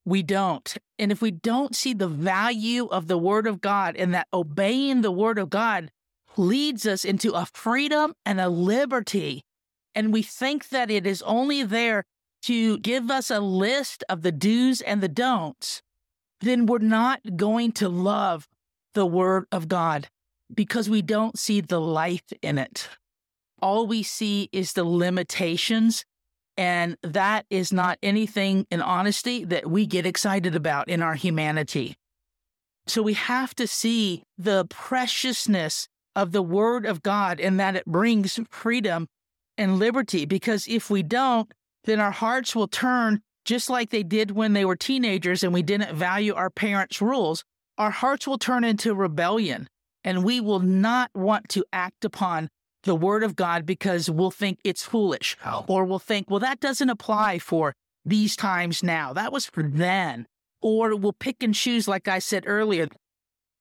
we 0.05 0.21
don't. 0.21 0.77
And 0.99 1.11
if 1.11 1.23
we 1.23 1.31
don't 1.31 1.75
see 1.75 1.93
the 1.93 2.07
value 2.07 2.85
of 2.85 3.07
the 3.07 3.17
word 3.17 3.47
of 3.47 3.61
God 3.61 3.95
and 3.95 4.13
that 4.13 4.27
obeying 4.31 5.01
the 5.01 5.11
word 5.11 5.39
of 5.39 5.49
God 5.49 5.91
leads 6.37 6.85
us 6.85 7.03
into 7.03 7.31
a 7.33 7.47
freedom 7.47 8.13
and 8.25 8.39
a 8.39 8.47
liberty 8.47 9.43
and 9.97 10.13
we 10.13 10.21
think 10.21 10.69
that 10.69 10.91
it 10.91 11.07
is 11.07 11.23
only 11.23 11.63
there 11.63 12.03
to 12.43 12.77
give 12.77 13.09
us 13.09 13.31
a 13.31 13.39
list 13.39 14.03
of 14.07 14.21
the 14.21 14.31
do's 14.31 14.79
and 14.81 15.01
the 15.01 15.07
don'ts, 15.07 15.81
then 16.39 16.67
we're 16.67 16.77
not 16.77 17.19
going 17.35 17.71
to 17.71 17.89
love 17.89 18.47
the 18.93 19.07
Word 19.07 19.47
of 19.51 19.67
God 19.67 20.07
because 20.53 20.87
we 20.87 21.01
don't 21.01 21.39
see 21.39 21.61
the 21.61 21.81
life 21.81 22.31
in 22.43 22.59
it. 22.59 22.89
All 23.59 23.87
we 23.87 24.03
see 24.03 24.49
is 24.51 24.73
the 24.73 24.83
limitations. 24.83 26.05
And 26.55 26.95
that 27.01 27.47
is 27.49 27.73
not 27.73 27.97
anything 28.03 28.67
in 28.69 28.83
honesty 28.83 29.45
that 29.45 29.67
we 29.67 29.87
get 29.87 30.05
excited 30.05 30.55
about 30.55 30.89
in 30.89 31.01
our 31.01 31.15
humanity. 31.15 31.95
So 32.85 33.01
we 33.01 33.13
have 33.13 33.55
to 33.55 33.65
see 33.65 34.25
the 34.37 34.65
preciousness 34.65 35.87
of 36.15 36.33
the 36.33 36.43
Word 36.43 36.85
of 36.85 37.01
God 37.01 37.39
and 37.39 37.59
that 37.59 37.75
it 37.75 37.85
brings 37.85 38.39
freedom 38.51 39.07
and 39.57 39.79
liberty 39.79 40.25
because 40.25 40.67
if 40.67 40.89
we 40.89 41.03
don't, 41.03 41.51
then 41.85 41.99
our 41.99 42.11
hearts 42.11 42.55
will 42.55 42.67
turn 42.67 43.21
just 43.45 43.69
like 43.69 43.89
they 43.89 44.03
did 44.03 44.31
when 44.31 44.53
they 44.53 44.65
were 44.65 44.75
teenagers 44.75 45.43
and 45.43 45.53
we 45.53 45.61
didn't 45.61 45.95
value 45.95 46.33
our 46.33 46.49
parents' 46.49 47.01
rules. 47.01 47.43
Our 47.77 47.91
hearts 47.91 48.27
will 48.27 48.37
turn 48.37 48.63
into 48.63 48.93
rebellion 48.93 49.67
and 50.03 50.23
we 50.23 50.41
will 50.41 50.59
not 50.59 51.09
want 51.15 51.49
to 51.49 51.65
act 51.71 52.03
upon 52.05 52.49
the 52.83 52.95
word 52.95 53.23
of 53.23 53.35
God 53.35 53.65
because 53.65 54.09
we'll 54.09 54.31
think 54.31 54.59
it's 54.63 54.83
foolish 54.83 55.37
or 55.67 55.85
we'll 55.85 55.99
think, 55.99 56.29
well, 56.29 56.39
that 56.39 56.59
doesn't 56.59 56.89
apply 56.89 57.39
for 57.39 57.73
these 58.05 58.35
times 58.35 58.83
now. 58.83 59.13
That 59.13 59.31
was 59.31 59.45
for 59.45 59.63
then. 59.63 60.25
Or 60.61 60.95
we'll 60.95 61.13
pick 61.13 61.43
and 61.43 61.53
choose, 61.53 61.87
like 61.87 62.07
I 62.07 62.19
said 62.19 62.43
earlier. 62.47 62.87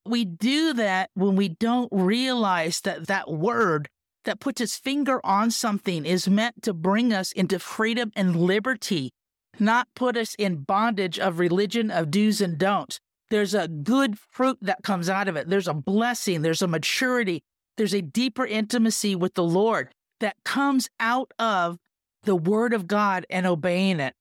We 0.07 0.25
do 0.25 0.73
that 0.75 1.11
when 1.15 1.37
we 1.37 1.49
don't 1.49 1.89
realize 1.93 2.81
that 2.83 3.09
that 3.09 3.31
word 3.31 3.89
that 4.27 4.41
puts 4.41 4.61
its 4.61 4.77
finger 4.77 5.21
on 5.25 5.51
something 5.51 6.05
is 6.05 6.29
meant 6.29 6.63
to 6.63 6.75
bring 6.75 7.13
us 7.13 7.33
into 7.33 7.59
freedom 7.59 8.13
and 8.15 8.37
liberty, 8.37 9.13
not 9.59 9.89
put 9.95 10.17
us 10.17 10.35
in 10.35 10.65
bondage 10.65 11.19
of 11.19 11.39
religion 11.39 11.91
of 11.91 12.11
do's 12.11 12.41
and 12.41 12.59
don'ts. 12.59 13.01
There's 13.31 13.55
a 13.55 13.69
good 13.69 14.19
fruit 14.19 14.59
that 14.61 14.83
comes 14.83 15.09
out 15.09 15.29
of 15.29 15.37
it. 15.37 15.49
There's 15.49 15.69
a 15.69 15.75
blessing, 15.75 16.43
there's 16.43 16.63
a 16.63 16.69
maturity, 16.69 17.43
there's 17.77 17.95
a 17.95 18.03
deeper 18.03 18.45
intimacy 18.45 19.17
with 19.17 19.35
the 19.35 19.45
Lord 19.45 19.89
that 20.21 20.37
comes 20.45 20.89
out 21.01 21.33
of 21.39 21.79
the 22.25 22.37
Word 22.37 22.73
of 22.75 22.87
God 22.87 23.27
and 23.31 23.47
obeying 23.47 24.01
it. 24.01 24.15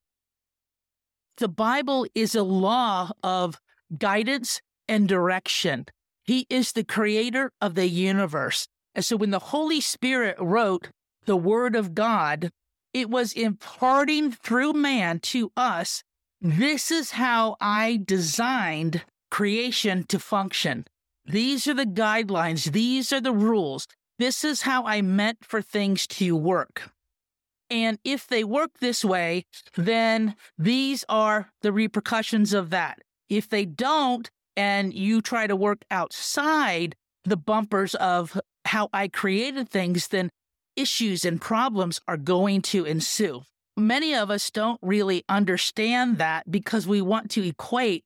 The 1.38 1.48
Bible 1.48 2.06
is 2.16 2.36
a 2.36 2.44
law 2.44 3.12
of 3.24 3.60
guidance 3.98 4.62
and 4.88 5.08
direction. 5.08 5.86
He 6.24 6.46
is 6.50 6.72
the 6.72 6.84
creator 6.84 7.52
of 7.60 7.76
the 7.76 7.88
universe. 7.88 8.68
And 8.96 9.04
so 9.04 9.18
when 9.18 9.32
the 9.32 9.40
Holy 9.40 9.82
Spirit 9.82 10.38
wrote 10.40 10.90
the 11.26 11.36
Word 11.36 11.76
of 11.76 11.94
God, 11.94 12.52
it 12.94 13.10
was 13.10 13.34
imparting 13.34 14.32
through 14.32 14.74
man 14.74 15.20
to 15.20 15.52
us 15.58 16.02
this 16.42 16.92
is 16.92 17.12
how 17.12 17.58
I 17.60 18.00
designed 18.04 19.04
creation 19.32 20.04
to 20.06 20.20
function. 20.20 20.86
These 21.26 21.68
are 21.68 21.74
the 21.74 21.86
guidelines, 21.86 22.72
these 22.72 23.12
are 23.12 23.22
the 23.22 23.34
rules. 23.34 23.88
This 24.18 24.46
is 24.46 24.62
how 24.62 24.86
I 24.86 25.02
meant 25.02 25.44
for 25.44 25.62
things 25.62 26.08
to 26.08 26.36
work. 26.36 26.92
And 27.70 28.00
if 28.04 28.28
they 28.28 28.44
work 28.44 28.78
this 28.80 29.04
way, 29.04 29.46
then 29.76 30.36
these 30.58 31.04
are 31.10 31.50
the 31.62 31.74
repercussions 31.74 32.54
of 32.54 32.70
that. 32.70 33.00
If 33.28 33.50
they 33.50 33.66
don't, 33.66 34.30
and 34.56 34.94
you 34.94 35.22
try 35.22 35.48
to 35.48 35.56
work 35.56 35.84
outside 35.92 36.96
the 37.26 37.36
bumpers 37.36 37.96
of 37.96 38.40
how 38.66 38.90
I 38.94 39.08
created 39.08 39.70
things, 39.70 40.10
then 40.10 40.30
issues 40.76 41.24
and 41.26 41.40
problems 41.40 42.02
are 42.08 42.18
going 42.18 42.62
to 42.64 42.86
ensue. 42.86 43.44
Many 43.78 44.16
of 44.16 44.30
us 44.30 44.50
don't 44.52 44.80
really 44.82 45.24
understand 45.28 46.18
that 46.18 46.50
because 46.50 46.88
we 46.88 47.02
want 47.02 47.32
to 47.32 47.48
equate 47.48 48.04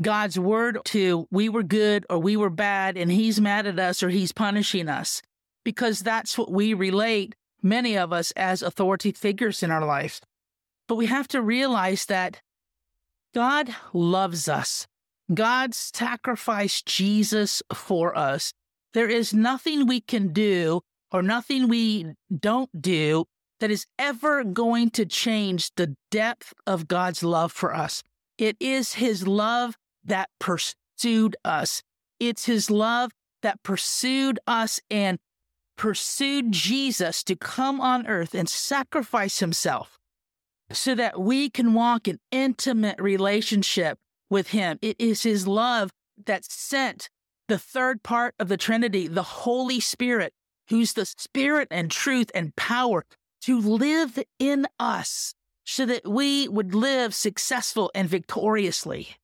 God's 0.00 0.38
word 0.38 0.78
to 0.86 1.28
we 1.30 1.48
were 1.48 1.62
good 1.62 2.04
or 2.10 2.18
we 2.18 2.36
were 2.36 2.50
bad 2.50 2.96
and 2.96 3.12
he's 3.12 3.40
mad 3.40 3.66
at 3.66 3.78
us 3.78 4.02
or 4.02 4.08
he's 4.08 4.32
punishing 4.32 4.88
us 4.88 5.22
because 5.64 6.00
that's 6.00 6.36
what 6.36 6.50
we 6.50 6.74
relate 6.74 7.34
many 7.62 7.96
of 7.96 8.12
us 8.12 8.30
as 8.32 8.62
authority 8.62 9.12
figures 9.12 9.62
in 9.62 9.70
our 9.70 9.84
life. 9.84 10.20
But 10.88 10.96
we 10.96 11.06
have 11.06 11.28
to 11.28 11.40
realize 11.40 12.06
that 12.06 12.40
God 13.34 13.74
loves 13.92 14.48
us. 14.48 14.86
God 15.32 15.74
sacrificed 15.74 16.86
Jesus 16.86 17.62
for 17.72 18.16
us. 18.16 18.52
There 18.94 19.08
is 19.08 19.34
nothing 19.34 19.86
we 19.86 20.00
can 20.00 20.32
do 20.32 20.80
or 21.10 21.20
nothing 21.20 21.68
we 21.68 22.14
don't 22.34 22.70
do 22.80 23.26
that 23.60 23.70
is 23.70 23.86
ever 23.98 24.44
going 24.44 24.90
to 24.90 25.04
change 25.04 25.70
the 25.76 25.96
depth 26.10 26.54
of 26.66 26.88
God's 26.88 27.22
love 27.22 27.52
for 27.52 27.74
us. 27.74 28.02
It 28.38 28.56
is 28.60 28.94
His 28.94 29.26
love 29.26 29.76
that 30.04 30.30
pursued 30.38 31.36
us. 31.44 31.82
It's 32.20 32.46
His 32.46 32.70
love 32.70 33.10
that 33.42 33.62
pursued 33.62 34.38
us 34.46 34.80
and 34.90 35.18
pursued 35.76 36.52
Jesus 36.52 37.24
to 37.24 37.36
come 37.36 37.80
on 37.80 38.06
earth 38.06 38.34
and 38.34 38.48
sacrifice 38.48 39.40
Himself 39.40 39.98
so 40.70 40.94
that 40.94 41.20
we 41.20 41.50
can 41.50 41.74
walk 41.74 42.06
in 42.06 42.18
intimate 42.30 43.00
relationship 43.00 43.98
with 44.30 44.48
Him. 44.48 44.78
It 44.82 44.96
is 45.00 45.24
His 45.24 45.48
love 45.48 45.90
that 46.26 46.44
sent 46.44 47.08
the 47.48 47.58
third 47.58 48.02
part 48.02 48.34
of 48.38 48.48
the 48.48 48.56
Trinity, 48.56 49.06
the 49.06 49.22
Holy 49.22 49.80
Spirit, 49.80 50.32
who's 50.68 50.94
the 50.94 51.06
Spirit 51.06 51.68
and 51.70 51.90
truth 51.90 52.30
and 52.34 52.56
power 52.56 53.04
to 53.42 53.60
live 53.60 54.18
in 54.38 54.66
us 54.78 55.34
so 55.64 55.86
that 55.86 56.06
we 56.06 56.48
would 56.48 56.74
live 56.74 57.14
successful 57.14 57.90
and 57.94 58.08
victoriously. 58.08 59.16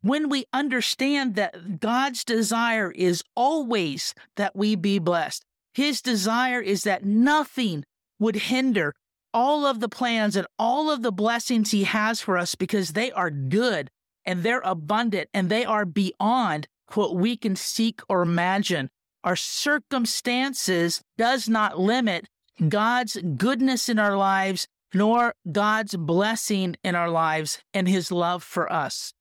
When 0.00 0.28
we 0.28 0.46
understand 0.52 1.34
that 1.34 1.80
God's 1.80 2.24
desire 2.24 2.90
is 2.90 3.22
always 3.34 4.14
that 4.36 4.54
we 4.54 4.76
be 4.76 4.98
blessed, 4.98 5.44
His 5.74 6.00
desire 6.00 6.60
is 6.60 6.84
that 6.84 7.04
nothing 7.04 7.84
would 8.18 8.36
hinder 8.36 8.94
all 9.34 9.66
of 9.66 9.80
the 9.80 9.88
plans 9.88 10.36
and 10.36 10.46
all 10.58 10.90
of 10.90 11.02
the 11.02 11.12
blessings 11.12 11.72
He 11.72 11.84
has 11.84 12.20
for 12.20 12.38
us 12.38 12.54
because 12.54 12.92
they 12.92 13.10
are 13.12 13.30
good 13.30 13.90
and 14.24 14.42
they're 14.42 14.62
abundant 14.64 15.28
and 15.34 15.48
they 15.48 15.64
are 15.64 15.84
beyond 15.84 16.68
what 16.96 17.16
we 17.16 17.36
can 17.36 17.56
seek 17.56 18.00
or 18.08 18.22
imagine. 18.22 18.90
Our 19.24 19.36
circumstances 19.36 21.02
does 21.16 21.48
not 21.48 21.78
limit 21.78 22.28
God's 22.68 23.16
goodness 23.36 23.88
in 23.88 23.98
our 23.98 24.16
lives, 24.16 24.66
nor 24.94 25.34
God's 25.50 25.96
blessing 25.96 26.76
in 26.82 26.94
our 26.94 27.10
lives 27.10 27.60
and 27.74 27.88
his 27.88 28.10
love 28.10 28.42
for 28.42 28.72
us. 28.72 29.12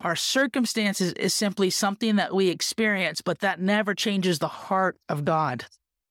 Our 0.00 0.16
circumstances 0.16 1.12
is 1.12 1.32
simply 1.32 1.70
something 1.70 2.16
that 2.16 2.34
we 2.34 2.48
experience, 2.48 3.20
but 3.22 3.38
that 3.38 3.60
never 3.60 3.94
changes 3.94 4.40
the 4.40 4.48
heart 4.48 4.96
of 5.08 5.24
God. 5.24 5.66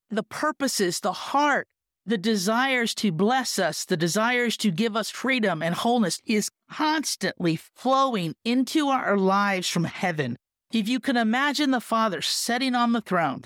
The 0.10 0.24
purposes, 0.24 1.00
the 1.02 1.12
heart, 1.12 1.68
the 2.06 2.18
desires 2.18 2.96
to 2.96 3.12
bless 3.12 3.60
us, 3.60 3.86
the 3.86 3.98
desires 3.98 4.56
to 4.58 4.72
give 4.72 4.96
us 4.96 5.10
freedom 5.10 5.62
and 5.62 5.76
wholeness 5.76 6.20
is 6.26 6.50
constantly 6.70 7.60
flowing 7.76 8.36
into 8.46 8.88
our 8.88 9.18
lives 9.18 9.68
from 9.68 9.84
heaven. 9.84 10.38
If 10.74 10.88
you 10.88 11.00
can 11.00 11.18
imagine 11.18 11.72
the 11.72 11.82
Father 11.82 12.22
sitting 12.22 12.76
on 12.76 12.94
the 12.94 13.02
throne 13.02 13.44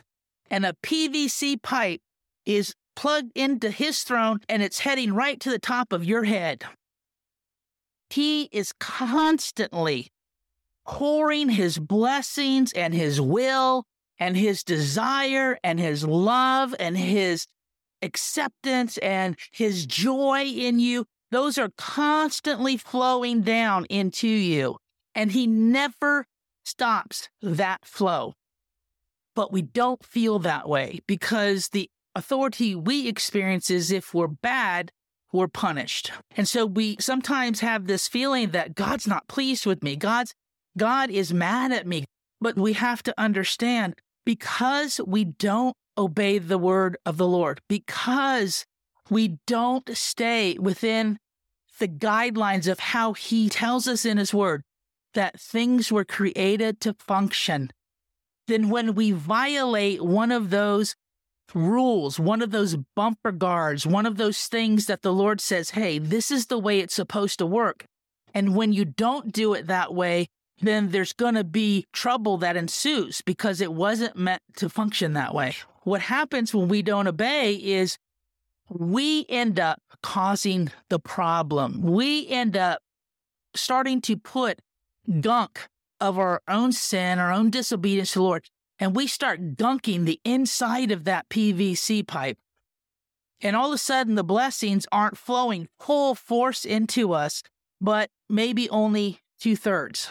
and 0.51 0.65
a 0.65 0.75
PVC 0.83 1.61
pipe 1.61 2.01
is 2.45 2.75
plugged 2.95 3.31
into 3.35 3.71
his 3.71 4.03
throne 4.03 4.39
and 4.47 4.61
it's 4.61 4.79
heading 4.79 5.13
right 5.13 5.39
to 5.39 5.49
the 5.49 5.59
top 5.59 5.91
of 5.91 6.05
your 6.05 6.23
head. 6.23 6.63
He 8.09 8.43
is 8.51 8.73
constantly 8.79 10.11
pouring 10.85 11.49
his 11.49 11.79
blessings 11.79 12.71
and 12.73 12.93
his 12.93 13.19
will 13.19 13.85
and 14.19 14.37
his 14.37 14.63
desire 14.63 15.57
and 15.63 15.79
his 15.79 16.05
love 16.05 16.75
and 16.79 16.95
his 16.95 17.47
acceptance 18.03 18.99
and 18.99 19.35
his 19.51 19.87
joy 19.87 20.43
in 20.43 20.79
you. 20.79 21.05
Those 21.31 21.57
are 21.57 21.71
constantly 21.75 22.77
flowing 22.77 23.41
down 23.41 23.85
into 23.85 24.27
you. 24.27 24.77
And 25.15 25.31
he 25.31 25.47
never 25.47 26.27
stops 26.65 27.29
that 27.41 27.85
flow. 27.85 28.33
But 29.35 29.51
we 29.51 29.61
don't 29.61 30.03
feel 30.03 30.39
that 30.39 30.67
way 30.67 30.99
because 31.07 31.69
the 31.69 31.89
authority 32.15 32.75
we 32.75 33.07
experience 33.07 33.69
is 33.69 33.91
if 33.91 34.13
we're 34.13 34.27
bad, 34.27 34.91
we're 35.31 35.47
punished. 35.47 36.11
And 36.35 36.47
so 36.47 36.65
we 36.65 36.95
sometimes 36.99 37.59
have 37.59 37.87
this 37.87 38.07
feeling 38.07 38.51
that 38.51 38.75
God's 38.75 39.07
not 39.07 39.27
pleased 39.27 39.65
with 39.65 39.83
me. 39.83 39.95
God's 39.95 40.33
God 40.77 41.09
is 41.09 41.33
mad 41.33 41.71
at 41.71 41.87
me. 41.87 42.05
But 42.41 42.57
we 42.57 42.73
have 42.73 43.01
to 43.03 43.13
understand 43.17 43.95
because 44.25 44.99
we 45.05 45.23
don't 45.23 45.75
obey 45.97 46.37
the 46.37 46.57
word 46.57 46.97
of 47.05 47.17
the 47.17 47.27
Lord, 47.27 47.61
because 47.69 48.65
we 49.09 49.37
don't 49.47 49.95
stay 49.95 50.57
within 50.59 51.17
the 51.79 51.87
guidelines 51.87 52.69
of 52.69 52.79
how 52.79 53.13
he 53.13 53.49
tells 53.49 53.87
us 53.87 54.05
in 54.05 54.17
his 54.17 54.33
word 54.33 54.63
that 55.15 55.39
things 55.39 55.91
were 55.91 56.05
created 56.05 56.79
to 56.81 56.93
function, 56.93 57.71
then 58.47 58.69
when 58.69 58.95
we 58.95 59.11
violate 59.11 60.01
one 60.03 60.31
of 60.31 60.51
those 60.51 60.95
rules, 61.53 62.19
one 62.19 62.41
of 62.41 62.51
those 62.51 62.77
bumper 62.95 63.31
guards, 63.31 63.85
one 63.85 64.05
of 64.05 64.17
those 64.17 64.45
things 64.45 64.85
that 64.85 65.01
the 65.01 65.13
Lord 65.13 65.41
says, 65.41 65.71
hey, 65.71 65.99
this 65.99 66.31
is 66.31 66.47
the 66.47 66.59
way 66.59 66.79
it's 66.79 66.95
supposed 66.95 67.39
to 67.39 67.45
work. 67.45 67.85
And 68.33 68.55
when 68.55 68.73
you 68.73 68.85
don't 68.85 69.31
do 69.31 69.53
it 69.53 69.67
that 69.67 69.93
way, 69.93 70.27
then 70.61 70.91
there's 70.91 71.13
going 71.13 71.35
to 71.35 71.43
be 71.43 71.85
trouble 71.91 72.37
that 72.37 72.57
ensues 72.57 73.21
because 73.21 73.61
it 73.61 73.73
wasn't 73.73 74.15
meant 74.15 74.41
to 74.57 74.69
function 74.69 75.13
that 75.13 75.33
way. 75.33 75.55
What 75.83 76.01
happens 76.01 76.53
when 76.53 76.67
we 76.67 76.81
don't 76.81 77.07
obey 77.07 77.55
is 77.55 77.97
we 78.69 79.25
end 79.29 79.59
up 79.59 79.81
causing 80.01 80.71
the 80.89 80.99
problem. 80.99 81.81
We 81.81 82.27
end 82.27 82.57
up 82.57 82.81
starting 83.55 84.01
to 84.01 84.17
put 84.17 84.59
gunk 85.21 85.67
of 85.99 86.17
our 86.17 86.41
own 86.47 86.71
sin, 86.71 87.19
our 87.19 87.31
own 87.31 87.49
disobedience 87.49 88.13
to 88.13 88.19
the 88.19 88.23
Lord, 88.23 88.45
and 88.79 88.95
we 88.95 89.07
start 89.07 89.55
gunking 89.55 90.05
the 90.05 90.19
inside 90.25 90.91
of 90.91 91.05
that 91.05 91.29
PVC 91.29 92.05
pipe. 92.05 92.37
And 93.41 93.55
all 93.55 93.67
of 93.67 93.73
a 93.73 93.77
sudden, 93.77 94.15
the 94.15 94.23
blessings 94.23 94.85
aren't 94.91 95.17
flowing 95.17 95.67
full 95.79 96.15
force 96.15 96.65
into 96.65 97.13
us, 97.13 97.43
but 97.79 98.09
maybe 98.29 98.69
only 98.69 99.19
two 99.39 99.55
thirds. 99.55 100.09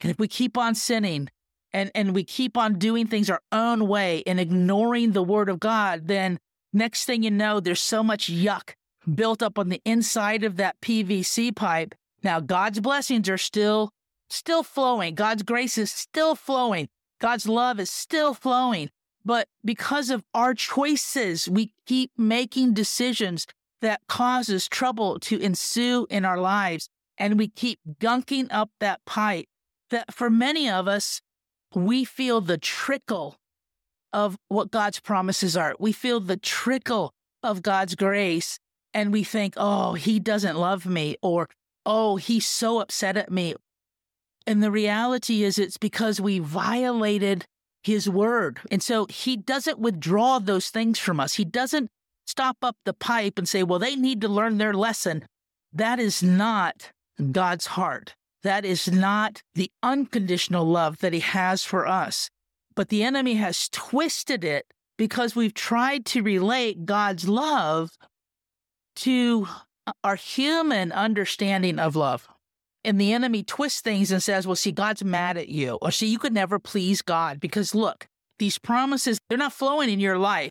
And 0.00 0.10
if 0.10 0.18
we 0.18 0.28
keep 0.28 0.56
on 0.56 0.74
sinning 0.74 1.28
and, 1.72 1.90
and 1.94 2.14
we 2.14 2.24
keep 2.24 2.56
on 2.56 2.78
doing 2.78 3.06
things 3.06 3.30
our 3.30 3.42
own 3.52 3.86
way 3.86 4.22
and 4.26 4.40
ignoring 4.40 5.12
the 5.12 5.22
word 5.22 5.48
of 5.48 5.60
God, 5.60 6.08
then 6.08 6.38
next 6.72 7.04
thing 7.04 7.22
you 7.22 7.30
know, 7.30 7.60
there's 7.60 7.82
so 7.82 8.02
much 8.02 8.30
yuck 8.30 8.74
built 9.12 9.42
up 9.42 9.58
on 9.58 9.68
the 9.68 9.82
inside 9.84 10.44
of 10.44 10.56
that 10.56 10.80
PVC 10.80 11.54
pipe. 11.54 11.94
Now, 12.22 12.40
God's 12.40 12.80
blessings 12.80 13.28
are 13.28 13.38
still, 13.38 13.92
still 14.28 14.62
flowing. 14.62 15.14
God's 15.14 15.42
grace 15.42 15.78
is 15.78 15.90
still 15.90 16.34
flowing. 16.34 16.88
God's 17.20 17.48
love 17.48 17.80
is 17.80 17.90
still 17.90 18.34
flowing. 18.34 18.90
But 19.24 19.48
because 19.64 20.10
of 20.10 20.24
our 20.34 20.54
choices, 20.54 21.48
we 21.48 21.72
keep 21.86 22.10
making 22.16 22.74
decisions 22.74 23.46
that 23.82 24.00
causes 24.08 24.68
trouble 24.68 25.18
to 25.20 25.38
ensue 25.38 26.06
in 26.10 26.24
our 26.24 26.38
lives. 26.38 26.88
And 27.18 27.38
we 27.38 27.48
keep 27.48 27.78
gunking 28.00 28.48
up 28.50 28.70
that 28.80 29.04
pipe 29.04 29.46
that 29.90 30.14
for 30.14 30.30
many 30.30 30.70
of 30.70 30.88
us, 30.88 31.20
we 31.74 32.04
feel 32.04 32.40
the 32.40 32.58
trickle 32.58 33.36
of 34.12 34.36
what 34.48 34.70
God's 34.70 35.00
promises 35.00 35.56
are. 35.56 35.74
We 35.78 35.92
feel 35.92 36.20
the 36.20 36.36
trickle 36.36 37.12
of 37.42 37.62
God's 37.62 37.94
grace 37.94 38.58
and 38.92 39.12
we 39.12 39.22
think, 39.22 39.54
oh, 39.56 39.94
he 39.94 40.18
doesn't 40.18 40.56
love 40.56 40.86
me 40.86 41.16
or, 41.22 41.48
oh, 41.86 42.16
he's 42.16 42.46
so 42.46 42.80
upset 42.80 43.16
at 43.16 43.30
me 43.30 43.54
and 44.46 44.62
the 44.62 44.70
reality 44.70 45.44
is, 45.44 45.58
it's 45.58 45.76
because 45.76 46.20
we 46.20 46.38
violated 46.38 47.44
his 47.82 48.08
word. 48.08 48.58
And 48.70 48.82
so 48.82 49.06
he 49.08 49.36
doesn't 49.36 49.78
withdraw 49.78 50.38
those 50.38 50.70
things 50.70 50.98
from 50.98 51.20
us. 51.20 51.34
He 51.34 51.44
doesn't 51.44 51.88
stop 52.26 52.56
up 52.62 52.76
the 52.84 52.92
pipe 52.92 53.38
and 53.38 53.48
say, 53.48 53.62
well, 53.62 53.78
they 53.78 53.96
need 53.96 54.20
to 54.22 54.28
learn 54.28 54.58
their 54.58 54.74
lesson. 54.74 55.24
That 55.72 55.98
is 55.98 56.22
not 56.22 56.90
God's 57.30 57.66
heart. 57.66 58.14
That 58.42 58.64
is 58.64 58.90
not 58.90 59.42
the 59.54 59.70
unconditional 59.82 60.64
love 60.64 60.98
that 60.98 61.12
he 61.12 61.20
has 61.20 61.62
for 61.64 61.86
us. 61.86 62.30
But 62.74 62.88
the 62.88 63.04
enemy 63.04 63.34
has 63.34 63.68
twisted 63.68 64.42
it 64.42 64.66
because 64.96 65.36
we've 65.36 65.54
tried 65.54 66.06
to 66.06 66.22
relate 66.22 66.86
God's 66.86 67.28
love 67.28 67.90
to 68.96 69.46
our 70.04 70.16
human 70.16 70.92
understanding 70.92 71.78
of 71.78 71.96
love 71.96 72.28
and 72.84 73.00
the 73.00 73.12
enemy 73.12 73.42
twists 73.42 73.80
things 73.80 74.10
and 74.10 74.22
says, 74.22 74.46
well, 74.46 74.56
see, 74.56 74.72
God's 74.72 75.04
mad 75.04 75.36
at 75.36 75.48
you. 75.48 75.78
Or 75.82 75.90
see, 75.90 76.06
you 76.06 76.18
could 76.18 76.32
never 76.32 76.58
please 76.58 77.02
God 77.02 77.40
because 77.40 77.74
look, 77.74 78.06
these 78.38 78.58
promises, 78.58 79.18
they're 79.28 79.38
not 79.38 79.52
flowing 79.52 79.90
in 79.90 80.00
your 80.00 80.18
life. 80.18 80.50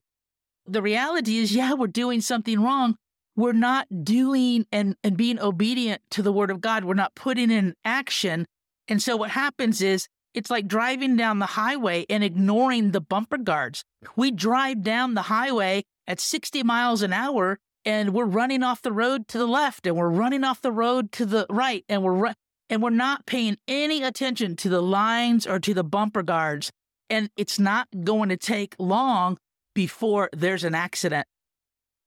The 0.68 0.82
reality 0.82 1.38
is, 1.38 1.54
yeah, 1.54 1.74
we're 1.74 1.88
doing 1.88 2.22
something 2.22 2.62
wrong. 2.62 2.96
We're 3.36 3.54
not 3.54 3.88
doing 4.04 4.66
and, 4.72 4.96
and 5.04 5.18
being 5.18 5.40
obedient 5.40 6.02
to 6.12 6.22
the 6.22 6.32
word 6.32 6.52
of 6.52 6.62
God. 6.62 6.84
We're 6.84 6.94
not 6.94 7.16
putting 7.16 7.50
in 7.50 7.74
action. 7.84 8.46
And 8.88 9.02
so 9.02 9.18
what 9.18 9.32
happens 9.32 9.82
is 9.82 10.08
it's 10.34 10.52
like 10.52 10.68
driving 10.68 11.16
down 11.16 11.40
the 11.40 11.46
highway 11.48 12.06
and 12.10 12.24
ignoring 12.24 12.92
the 12.92 13.02
bumper 13.02 13.38
guards. 13.38 13.84
We 14.16 14.30
drive 14.30 14.84
down 14.84 15.16
the 15.16 15.24
highway 15.24 15.84
at 16.06 16.20
60 16.20 16.62
miles 16.64 17.02
an 17.02 17.14
hour 17.14 17.58
and 17.86 18.14
we're 18.14 18.26
running 18.26 18.64
off 18.64 18.82
the 18.82 18.92
road 18.92 19.28
to 19.30 19.38
the 19.38 19.48
left 19.48 19.88
and 19.88 19.96
we're 19.96 20.10
running 20.10 20.44
off 20.44 20.62
the 20.62 20.72
road 20.72 21.12
to 21.14 21.26
the 21.26 21.46
right 21.50 21.86
and 21.90 22.04
we're 22.04 22.14
ru- 22.14 22.34
and 22.70 22.84
we're 22.84 22.90
not 22.90 23.26
paying 23.26 23.58
any 23.68 24.04
attention 24.04 24.56
to 24.58 24.70
the 24.70 24.82
lines 24.82 25.48
or 25.48 25.60
to 25.60 25.74
the 25.74 25.84
bumper 25.84 26.24
guards 26.24 26.72
and 27.10 27.30
it's 27.38 27.58
not 27.60 27.88
going 28.04 28.30
to 28.30 28.38
take 28.38 28.76
long 28.78 29.38
before 29.74 30.30
there's 30.34 30.64
an 30.64 30.76
accident 30.76 31.26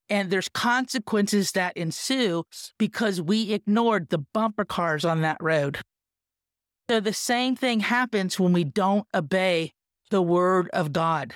And 0.08 0.30
there's 0.30 0.48
consequences 0.48 1.52
that 1.52 1.76
ensue 1.76 2.44
because 2.78 3.22
we 3.22 3.52
ignored 3.52 4.10
the 4.10 4.18
bumper 4.34 4.64
cars 4.64 5.04
on 5.04 5.22
that 5.22 5.38
road. 5.40 5.78
So 6.90 7.00
the 7.00 7.14
same 7.14 7.56
thing 7.56 7.80
happens 7.80 8.38
when 8.38 8.52
we 8.52 8.64
don't 8.64 9.06
obey 9.14 9.72
the 10.10 10.20
word 10.20 10.68
of 10.74 10.92
God. 10.92 11.32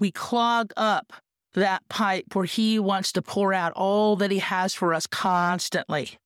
We 0.00 0.10
clog 0.10 0.72
up 0.76 1.12
that 1.54 1.88
pipe 1.88 2.34
where 2.34 2.44
He 2.44 2.78
wants 2.78 3.12
to 3.12 3.22
pour 3.22 3.52
out 3.52 3.72
all 3.72 4.16
that 4.16 4.30
He 4.30 4.38
has 4.38 4.74
for 4.74 4.94
us 4.94 5.06
constantly. 5.06 6.18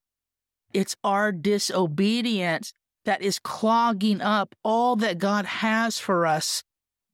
It's 0.72 0.96
our 1.04 1.32
disobedience 1.32 2.72
that 3.04 3.22
is 3.22 3.38
clogging 3.38 4.20
up 4.20 4.54
all 4.62 4.96
that 4.96 5.18
God 5.18 5.44
has 5.44 5.98
for 5.98 6.26
us 6.26 6.62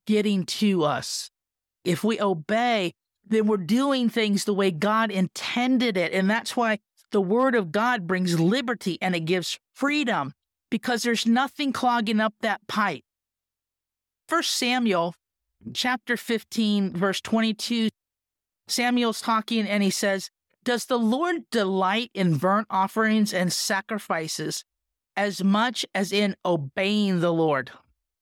getting 0.06 0.44
to 0.44 0.84
us. 0.84 1.30
If 1.84 2.04
we 2.04 2.20
obey, 2.20 2.92
then 3.26 3.46
we're 3.46 3.56
doing 3.58 4.08
things 4.08 4.44
the 4.44 4.54
way 4.54 4.70
God 4.70 5.10
intended 5.10 5.96
it. 5.96 6.12
And 6.12 6.30
that's 6.30 6.56
why 6.56 6.78
the 7.10 7.20
Word 7.20 7.54
of 7.54 7.72
God 7.72 8.06
brings 8.06 8.38
liberty 8.38 8.98
and 9.00 9.14
it 9.14 9.20
gives 9.20 9.58
freedom 9.74 10.32
because 10.70 11.02
there's 11.02 11.26
nothing 11.26 11.72
clogging 11.72 12.20
up 12.20 12.34
that 12.40 12.66
pipe. 12.68 13.02
First 14.28 14.52
Samuel 14.52 15.14
chapter 15.72 16.16
15, 16.16 16.92
verse 16.94 17.20
22, 17.20 17.88
Samuel's 18.68 19.20
talking 19.20 19.66
and 19.66 19.82
he 19.82 19.90
says, 19.90 20.30
Does 20.64 20.86
the 20.86 20.98
Lord 20.98 21.48
delight 21.50 22.10
in 22.14 22.36
burnt 22.36 22.66
offerings 22.70 23.32
and 23.32 23.52
sacrifices 23.52 24.64
as 25.16 25.42
much 25.42 25.84
as 25.94 26.12
in 26.12 26.36
obeying 26.44 27.20
the 27.20 27.32
Lord? 27.32 27.70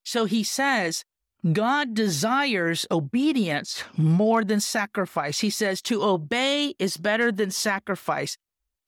So 0.04 0.24
he 0.24 0.44
says, 0.44 1.04
God 1.52 1.94
desires 1.94 2.86
obedience 2.90 3.84
more 3.96 4.44
than 4.44 4.60
sacrifice. 4.60 5.40
He 5.40 5.50
says, 5.50 5.82
To 5.82 6.02
obey 6.02 6.74
is 6.78 6.96
better 6.96 7.30
than 7.30 7.50
sacrifice, 7.50 8.36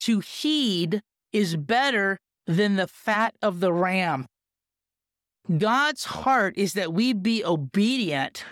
to 0.01 0.19
heed 0.19 1.01
is 1.31 1.55
better 1.55 2.19
than 2.47 2.75
the 2.75 2.87
fat 2.87 3.35
of 3.41 3.59
the 3.59 3.71
ram. 3.71 4.25
God's 5.57 6.05
heart 6.05 6.55
is 6.57 6.73
that 6.73 6.93
we 6.93 7.13
be 7.13 7.43
obedient 7.43 8.45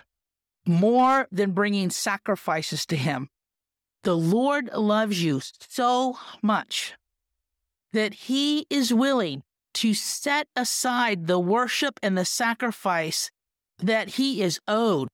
more 0.67 1.27
than 1.31 1.51
bringing 1.51 1.89
sacrifices 1.89 2.85
to 2.87 2.95
Him. 2.95 3.29
The 4.03 4.15
Lord 4.15 4.69
loves 4.73 5.23
you 5.23 5.41
so 5.69 6.17
much 6.41 6.93
that 7.93 8.13
He 8.13 8.65
is 8.69 8.93
willing 8.93 9.43
to 9.75 9.93
set 9.93 10.47
aside 10.55 11.27
the 11.27 11.39
worship 11.39 11.99
and 12.01 12.17
the 12.17 12.25
sacrifice 12.25 13.31
that 13.79 14.09
He 14.11 14.41
is 14.41 14.59
owed. 14.67 15.07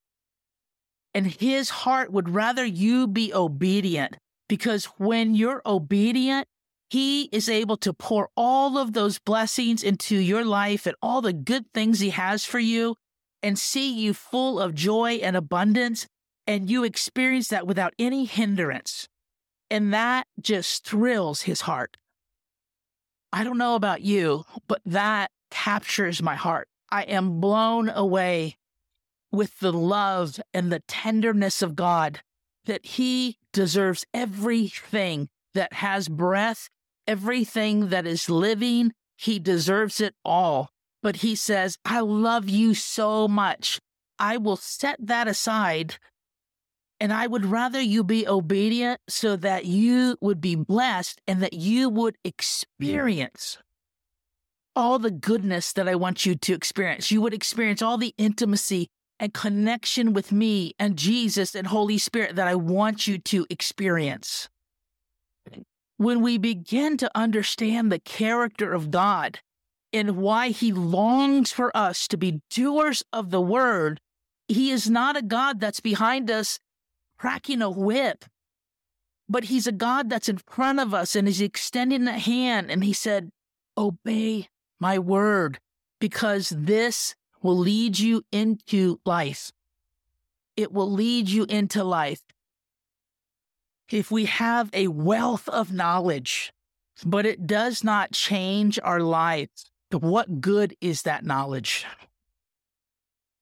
And 1.13 1.27
His 1.27 1.69
heart 1.69 2.11
would 2.11 2.29
rather 2.29 2.65
you 2.65 3.07
be 3.07 3.33
obedient 3.33 4.17
because 4.47 4.85
when 4.97 5.35
you're 5.35 5.61
obedient, 5.65 6.47
he 6.93 7.23
is 7.31 7.49
able 7.49 7.77
to 7.77 7.91
pour 7.91 8.29
all 8.37 8.77
of 8.77 8.93
those 8.93 9.17
blessings 9.17 9.81
into 9.81 10.15
your 10.15 10.45
life 10.45 10.85
and 10.85 10.95
all 11.01 11.21
the 11.21 11.33
good 11.33 11.65
things 11.73 11.99
He 11.99 12.11
has 12.11 12.45
for 12.45 12.59
you 12.59 12.95
and 13.43 13.59
see 13.59 13.93
you 13.93 14.13
full 14.13 14.59
of 14.59 14.73
joy 14.73 15.15
and 15.15 15.35
abundance. 15.35 16.07
And 16.47 16.69
you 16.69 16.83
experience 16.83 17.49
that 17.49 17.67
without 17.67 17.93
any 17.99 18.25
hindrance. 18.25 19.07
And 19.69 19.93
that 19.93 20.27
just 20.41 20.85
thrills 20.85 21.43
His 21.43 21.61
heart. 21.61 21.97
I 23.31 23.43
don't 23.43 23.57
know 23.57 23.75
about 23.75 24.01
you, 24.01 24.45
but 24.67 24.81
that 24.85 25.31
captures 25.51 26.21
my 26.21 26.35
heart. 26.35 26.67
I 26.89 27.03
am 27.03 27.39
blown 27.39 27.89
away 27.89 28.57
with 29.31 29.59
the 29.59 29.73
love 29.73 30.39
and 30.53 30.71
the 30.71 30.81
tenderness 30.87 31.61
of 31.61 31.75
God 31.75 32.21
that 32.65 32.85
He 32.85 33.37
deserves 33.51 34.05
everything 34.13 35.29
that 35.53 35.73
has 35.73 36.07
breath 36.07 36.69
everything 37.07 37.89
that 37.89 38.07
is 38.07 38.29
living. 38.29 38.93
He 39.17 39.39
deserves 39.39 40.01
it 40.01 40.15
all. 40.23 40.69
But 41.03 41.17
he 41.17 41.35
says, 41.35 41.77
I 41.85 41.99
love 41.99 42.49
you 42.49 42.73
so 42.73 43.27
much. 43.27 43.79
I 44.17 44.37
will 44.37 44.55
set 44.55 44.95
that 45.05 45.27
aside. 45.27 45.97
And 46.99 47.11
I 47.11 47.27
would 47.27 47.45
rather 47.45 47.81
you 47.81 48.05
be 48.05 48.25
obedient 48.25 49.01
so 49.09 49.35
that 49.35 49.65
you 49.65 50.17
would 50.21 50.39
be 50.39 50.55
blessed 50.55 51.19
and 51.27 51.43
that 51.43 51.53
you 51.53 51.89
would 51.89 52.15
experience 52.23 53.57
all 54.75 54.97
the 54.97 55.11
goodness 55.11 55.73
that 55.73 55.89
I 55.89 55.95
want 55.95 56.25
you 56.25 56.35
to 56.35 56.53
experience. 56.53 57.11
You 57.11 57.21
would 57.21 57.33
experience 57.33 57.81
all 57.81 57.97
the 57.97 58.15
intimacy 58.17 58.87
and 59.19 59.33
connection 59.33 60.13
with 60.13 60.31
me 60.31 60.73
and 60.79 60.97
Jesus 60.97 61.53
and 61.53 61.67
Holy 61.67 61.97
Spirit 61.97 62.37
that 62.37 62.47
I 62.47 62.55
want 62.55 63.07
you 63.07 63.17
to 63.17 63.45
experience 63.49 64.47
when 65.97 66.21
we 66.21 66.37
begin 66.37 66.97
to 66.97 67.11
understand 67.13 67.91
the 67.91 67.99
character 67.99 68.73
of 68.73 68.89
God 68.89 69.39
and 69.93 70.17
why 70.17 70.49
he 70.49 70.71
longs 70.73 71.51
for 71.51 71.75
us 71.75 72.07
to 72.07 72.17
be 72.17 72.41
doers 72.49 73.03
of 73.13 73.29
the 73.29 73.41
word, 73.41 74.01
he 74.47 74.71
is 74.71 74.89
not 74.89 75.15
a 75.15 75.21
God 75.21 75.59
that's 75.59 75.79
behind 75.79 76.29
us 76.29 76.59
cracking 77.17 77.61
a 77.61 77.69
whip, 77.69 78.25
but 79.29 79.45
he's 79.45 79.67
a 79.67 79.71
God 79.71 80.09
that's 80.09 80.27
in 80.27 80.37
front 80.37 80.79
of 80.79 80.93
us 80.93 81.15
and 81.15 81.27
is 81.27 81.39
extending 81.39 82.03
the 82.03 82.19
hand. 82.19 82.69
And 82.69 82.83
he 82.83 82.93
said, 82.93 83.29
Obey 83.77 84.47
my 84.79 84.99
word, 84.99 85.59
because 85.99 86.49
this 86.49 87.15
will 87.41 87.57
lead 87.57 87.99
you 87.99 88.23
into 88.31 88.99
life. 89.05 89.51
It 90.57 90.71
will 90.71 90.91
lead 90.91 91.29
you 91.29 91.45
into 91.45 91.83
life 91.83 92.23
if 93.93 94.09
we 94.09 94.25
have 94.25 94.69
a 94.73 94.87
wealth 94.87 95.47
of 95.49 95.71
knowledge, 95.71 96.51
but 97.05 97.25
it 97.25 97.45
does 97.45 97.83
not 97.83 98.11
change 98.11 98.79
our 98.83 98.99
lives, 98.99 99.71
what 99.97 100.41
good 100.41 100.75
is 100.81 101.03
that 101.03 101.25
knowledge? 101.25 101.85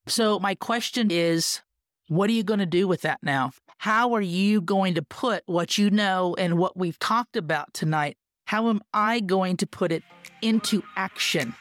So, 0.07 0.39
my 0.39 0.55
question 0.55 1.11
is 1.11 1.61
what 2.07 2.29
are 2.29 2.33
you 2.33 2.43
going 2.43 2.59
to 2.59 2.65
do 2.65 2.87
with 2.87 3.01
that 3.01 3.19
now? 3.23 3.51
How 3.77 4.13
are 4.13 4.21
you 4.21 4.61
going 4.61 4.95
to 4.95 5.01
put 5.01 5.43
what 5.45 5.77
you 5.77 5.89
know 5.89 6.35
and 6.37 6.57
what 6.57 6.75
we've 6.75 6.99
talked 6.99 7.35
about 7.35 7.73
tonight? 7.73 8.17
How 8.45 8.69
am 8.69 8.81
I 8.93 9.21
going 9.21 9.57
to 9.57 9.67
put 9.67 9.91
it 9.91 10.03
into 10.41 10.83
action? 10.97 11.55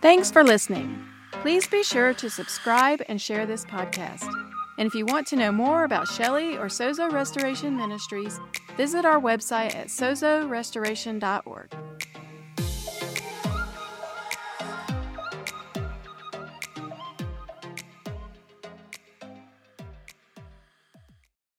Thanks 0.00 0.30
for 0.30 0.42
listening. 0.42 1.04
Please 1.42 1.66
be 1.66 1.82
sure 1.82 2.14
to 2.14 2.30
subscribe 2.30 3.02
and 3.08 3.20
share 3.20 3.44
this 3.44 3.64
podcast. 3.64 4.45
And 4.78 4.86
if 4.86 4.94
you 4.94 5.06
want 5.06 5.26
to 5.28 5.36
know 5.36 5.52
more 5.52 5.84
about 5.84 6.08
Shelly 6.08 6.56
or 6.56 6.66
Sozo 6.66 7.10
Restoration 7.10 7.76
Ministries, 7.76 8.40
visit 8.76 9.04
our 9.04 9.20
website 9.20 9.74
at 9.74 9.88
sozorestoration.org. 9.88 11.95